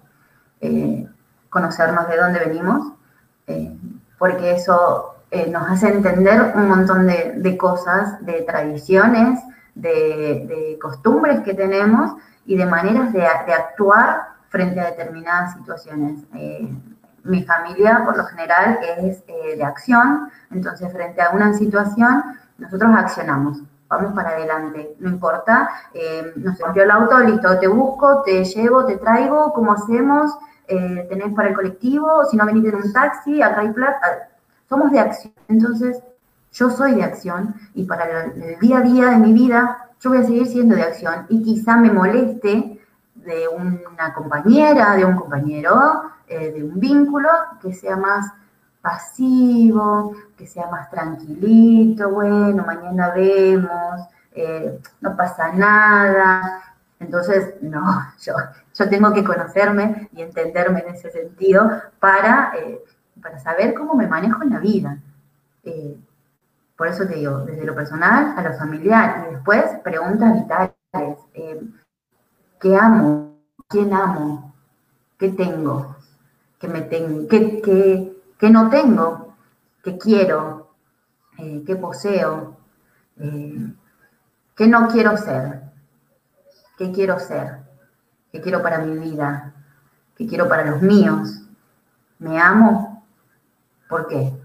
[0.61, 1.07] eh,
[1.49, 2.93] conocernos de dónde venimos,
[4.17, 9.39] porque eso eh, nos hace entender un montón de, cosas, de tradiciones,
[9.75, 12.13] de, costumbres que tenemos
[12.45, 16.21] y de maneras de, actuar frente a determinadas situaciones.
[17.23, 22.23] mi familia, por lo general, es de acción, entonces frente a una situación,
[22.57, 28.23] nosotros accionamos vamos para adelante, no importa, eh, nos rompió el auto, listo, te busco,
[28.23, 30.31] te llevo, te traigo, ¿cómo hacemos?
[30.67, 34.29] eh, tenés para el colectivo, si no venís en un taxi, acá hay plata.
[34.73, 35.33] Somos de acción.
[35.49, 36.01] Entonces,
[36.51, 40.17] yo soy de acción y para el, día a día de mi vida, yo voy
[40.17, 42.79] a seguir siendo de acción y quizá me moleste
[43.13, 47.29] de una compañera, de un compañero, eh, de un vínculo
[47.61, 48.33] que sea más
[48.81, 56.63] pasivo, que sea más tranquilito, bueno, mañana vemos, eh, no pasa nada.
[56.99, 57.83] Entonces, no,
[58.21, 58.33] yo,
[58.73, 61.69] yo tengo que conocerme y entenderme en ese sentido
[61.99, 62.83] para, eh,
[63.23, 64.99] para saber cómo me manejo en la vida.
[65.63, 65.97] Eh,
[66.77, 70.73] por eso te digo, desde lo personal a lo familiar y después preguntas vitales.
[72.59, 73.39] ¿Qué amo?
[73.67, 74.53] ¿Quién amo?
[75.17, 75.95] ¿Qué tengo?
[76.59, 77.27] ¿Qué me tengo?
[77.27, 79.35] ¿Qué, no tengo?
[79.83, 80.71] ¿Qué quiero?
[81.37, 82.57] ¿Qué poseo?
[83.17, 85.61] ¿Qué no quiero ser?
[86.77, 87.59] ¿Qué quiero ser?
[88.31, 89.53] ¿Qué quiero para mi vida?
[90.15, 91.43] ¿Qué quiero para los míos?
[92.19, 92.92] ¿Me amo?
[93.93, 94.35] ¿Por qué?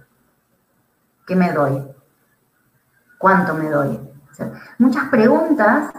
[1.26, 1.82] ¿Qué me doy?
[3.16, 3.98] ¿Cuánto me doy?
[4.76, 5.90] muchas preguntas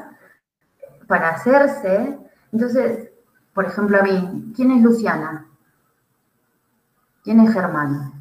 [1.07, 2.19] para hacerse.
[2.51, 3.09] Entonces,
[3.55, 5.47] por ejemplo, a mí, ¿quién es Luciana?
[7.23, 8.13] ¿Quién es Germán?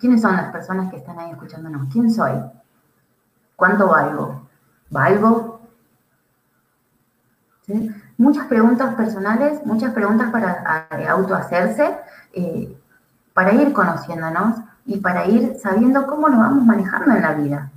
[0.00, 1.92] ¿Quiénes son las personas que están ahí escuchándonos?
[1.92, 2.32] ¿Quién soy?
[3.56, 4.48] ¿Cuánto valgo?
[4.88, 5.60] ¿Valgo?
[8.16, 11.98] Muchas preguntas personales, muchas preguntas para autohacerse,
[12.32, 12.78] eh,
[13.34, 17.70] para ir conociéndonos y para ir sabiendo cómo nos vamos manejando en la vida.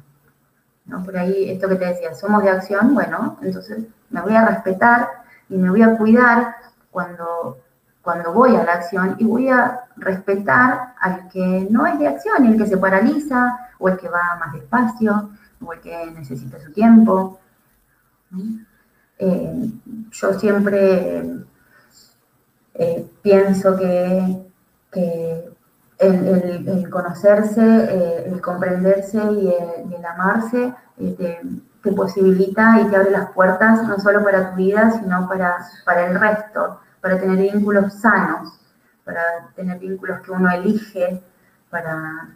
[0.86, 1.04] ¿No?
[1.04, 5.10] Por ahí, esto que te decía, somos de acción, bueno, entonces me voy a respetar
[5.50, 6.56] y me voy a cuidar
[6.92, 7.60] cuando,
[8.02, 12.46] cuando voy a la acción y voy a respetar al que no es de acción,
[12.46, 15.32] el que se paraliza o el que va más despacio
[15.64, 17.40] o el que necesita su tiempo.
[19.18, 19.72] Eh,
[20.12, 21.46] yo siempre
[22.74, 24.46] eh, pienso que,
[24.96, 29.54] el, conocerse, eh, el comprenderse y
[29.94, 35.28] el, amarse te, posibilita y te abre las puertas no solo para tu vida, sino
[35.28, 38.60] para, para el resto, para tener vínculos sanos,
[39.04, 39.22] para
[39.56, 41.22] tener vínculos que uno elige,
[41.70, 42.30] para,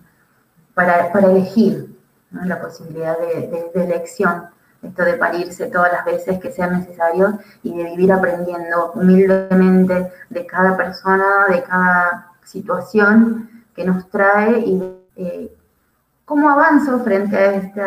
[0.76, 1.99] para, para elegir
[2.32, 4.49] la posibilidad de, elección,
[4.82, 10.45] esto de parirse todas las veces que sea necesario y de vivir aprendiendo humildemente de
[10.45, 14.82] cada persona, de cada situación que nos trae y
[15.16, 15.56] eh,
[16.26, 17.82] cómo avanzo frente a este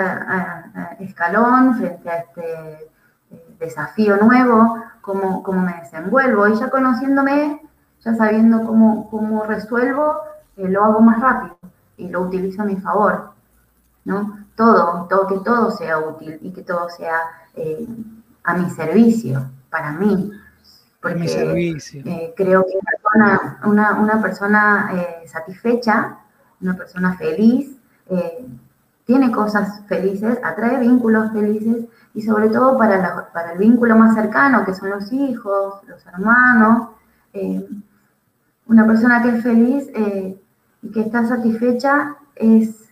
[1.01, 2.91] escalón, frente a este
[3.31, 7.61] eh, desafío nuevo, cómo, cómo, me desenvuelvo y ya conociéndome,
[8.01, 10.19] ya sabiendo cómo, cómo resuelvo,
[10.57, 11.59] eh, lo hago más rápido
[11.97, 13.33] y lo utilizo a mi favor.
[14.05, 14.47] ¿no?
[14.57, 17.19] Todo, todo, que todo sea útil y que todo sea
[18.45, 20.31] a mi servicio, para mí.
[21.03, 22.03] Porque servicio.
[22.07, 22.79] Eh, creo que
[23.15, 26.19] una, persona eh, satisfecha,
[26.61, 27.77] una persona feliz,
[29.05, 34.65] tiene cosas felices, atrae vínculos felices y sobre todo para, para el vínculo más cercano,
[34.65, 36.89] que son los hijos, los hermanos.
[38.67, 39.91] una persona que es feliz
[40.83, 42.83] y que está satisfecha es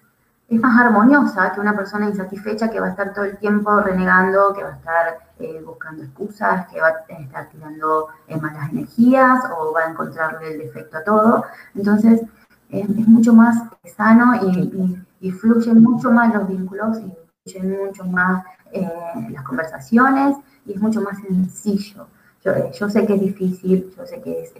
[0.50, 4.52] es más armoniosa que una persona insatisfecha que va a estar todo el tiempo renegando,
[4.52, 9.40] que va a estar eh, buscando excusas, que va a estar tirando eh, malas energías
[9.56, 11.44] o va a encontrarle el defecto a todo.
[11.74, 12.22] Entonces,
[12.68, 13.56] es mucho más
[13.96, 17.12] sano y, fluyen mucho más los vínculos y
[17.50, 18.88] fluyen mucho más eh,
[19.30, 22.06] las conversaciones y es mucho más sencillo.
[22.42, 24.54] Yo, sé que es difícil, yo sé que es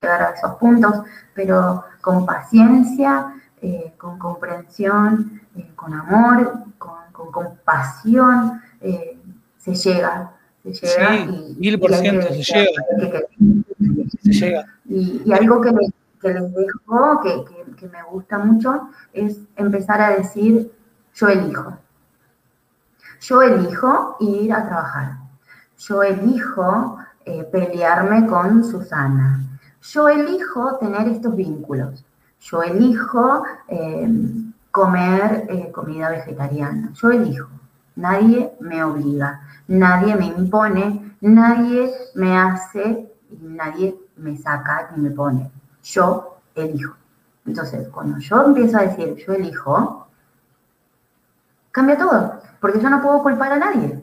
[0.00, 1.02] llegar a esos puntos,
[1.34, 3.34] pero con paciencia
[3.64, 9.11] eh, con comprensión, eh, con amor, con, compasión, eh,
[9.62, 10.32] se llega.
[10.64, 12.82] Se llega y, mil por ciento se llega.
[14.22, 14.66] se llega.
[14.84, 20.70] Y, algo que, les dejo, que, me gusta mucho, es empezar a decir,
[21.14, 21.78] yo elijo.
[23.20, 25.18] Yo elijo ir a trabajar.
[25.78, 26.98] Yo elijo
[27.50, 29.40] pelearme con Susana.
[29.82, 32.04] Yo elijo tener estos vínculos.
[32.40, 34.08] Yo elijo eh,
[34.70, 36.92] comer eh, comida vegetariana.
[36.94, 37.48] Yo elijo.
[37.96, 45.50] Nadie me obliga, nadie me impone, nadie me hace nadie me saca ni me pone.
[45.82, 46.96] Yo elijo.
[47.46, 50.06] Entonces, cuando yo empiezo a decir yo elijo,
[51.70, 54.02] cambia todo, porque yo no puedo culpar a nadie.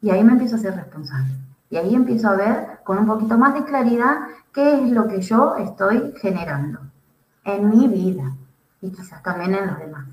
[0.00, 1.34] Y ahí me empiezo a ser responsable.
[1.68, 4.20] Y ahí empiezo a ver con un poquito más de claridad
[4.52, 6.80] qué es lo que yo estoy generando
[7.44, 8.32] en mi vida
[8.80, 10.06] y quizás también en los demás.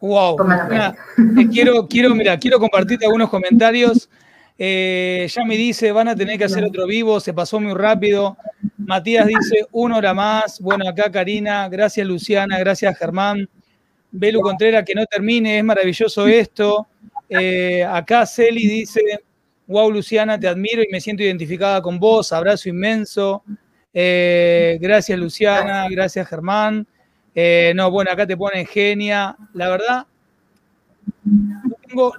[0.00, 0.36] Wow.
[1.52, 4.08] quiero, quiero, mira, quiero compartirte algunos comentarios.
[4.62, 8.36] Eh, ya me dice, van a tener que hacer otro vivo, se pasó muy rápido.
[8.76, 10.60] Matías dice, una hora más.
[10.60, 13.48] Bueno, acá Karina, gracias Luciana, gracias Germán.
[14.10, 16.88] Belu Contreras, que no termine, es maravilloso esto.
[17.28, 19.00] Eh, acá Celi dice,
[19.66, 23.42] wow Luciana, te admiro y me siento identificada con vos, abrazo inmenso.
[23.94, 26.86] Eh, gracias Luciana, gracias Germán.
[27.34, 29.36] No, bueno, acá te ponen genia.
[29.54, 30.06] La verdad,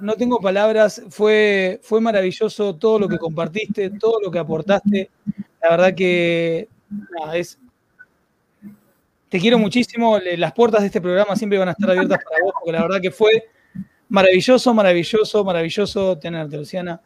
[0.01, 5.09] no tengo palabras, fue, fue maravilloso todo lo que compartiste, todo lo que aportaste.
[5.62, 6.68] La verdad que
[7.34, 7.59] es,
[9.30, 10.20] te quiero muchísimo.
[10.38, 13.01] Las puertas de este programa siempre van a estar abiertas para vos, porque la verdad
[13.01, 13.47] que fue
[14.09, 17.01] maravilloso, maravilloso, maravilloso tenerte, Luciana.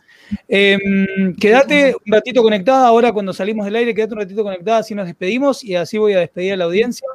[0.48, 4.96] Em, quédate un ratito conectada ahora cuando salimos del aire, quédate un ratito conectada, así
[4.96, 7.08] nos despedimos y así voy a despedir a la audiencia.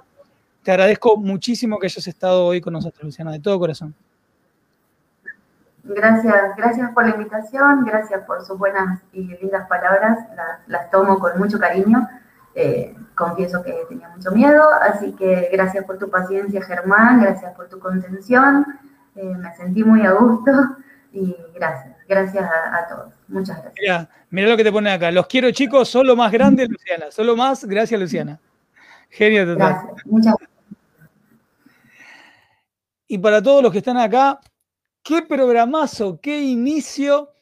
[0.70, 3.92] Te agradezco muchísimo que hayas estado hoy con nosotros, Luciana, de todo corazón.
[5.82, 10.20] Gracias, gracias por la invitación, gracias por sus buenas y lindas palabras,
[10.68, 12.08] las, tomo con mucho cariño.
[12.54, 17.68] Eh, confieso que tenía mucho miedo, así que gracias por tu paciencia, Germán, gracias por
[17.68, 18.64] tu contención,
[19.16, 20.52] eh, me sentí muy a gusto
[21.12, 23.12] y gracias, gracias a, todos.
[23.26, 23.74] Muchas gracias.
[23.80, 27.34] Mira, mira lo que te pone acá, los quiero chicos, solo más grandes, Luciana, solo
[27.34, 28.38] más, gracias Luciana.
[29.08, 29.72] Genio total.
[29.72, 30.49] Gracias, muchas gracias.
[33.10, 34.40] Y para todos los que están acá,
[35.02, 37.32] Qué programazo, qué inicio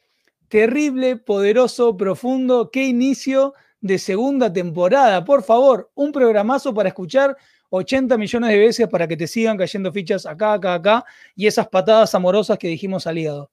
[0.49, 5.25] terrible, poderoso, profundo, qué inicio de segunda temporada.
[5.25, 7.37] Por favor, un programazo para escuchar
[7.71, 11.05] 80 millones de veces para que te sigan cayendo fichas acá, acá, acá
[11.35, 13.51] y esas patadas amorosas que dijimos al hígado.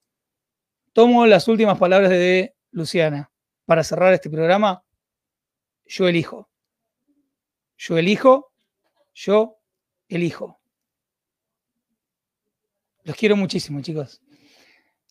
[0.94, 3.32] Tomo las últimas palabras de Luciana
[3.66, 4.84] para cerrar este programa.
[5.86, 6.48] Yo elijo.
[7.78, 8.52] Yo elijo.
[9.14, 9.58] Yo
[10.08, 10.55] elijo.
[13.06, 14.20] Los quiero muchísimo, chicos.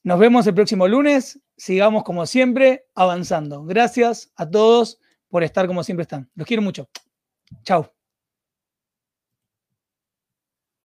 [0.02, 1.40] Nos vemos el próximo lunes.
[1.56, 3.64] Sigamos como siempre avanzando.
[3.64, 6.28] Gracias a todos por estar como siempre están.
[6.34, 6.90] Los quiero mucho.
[7.62, 7.94] Chao.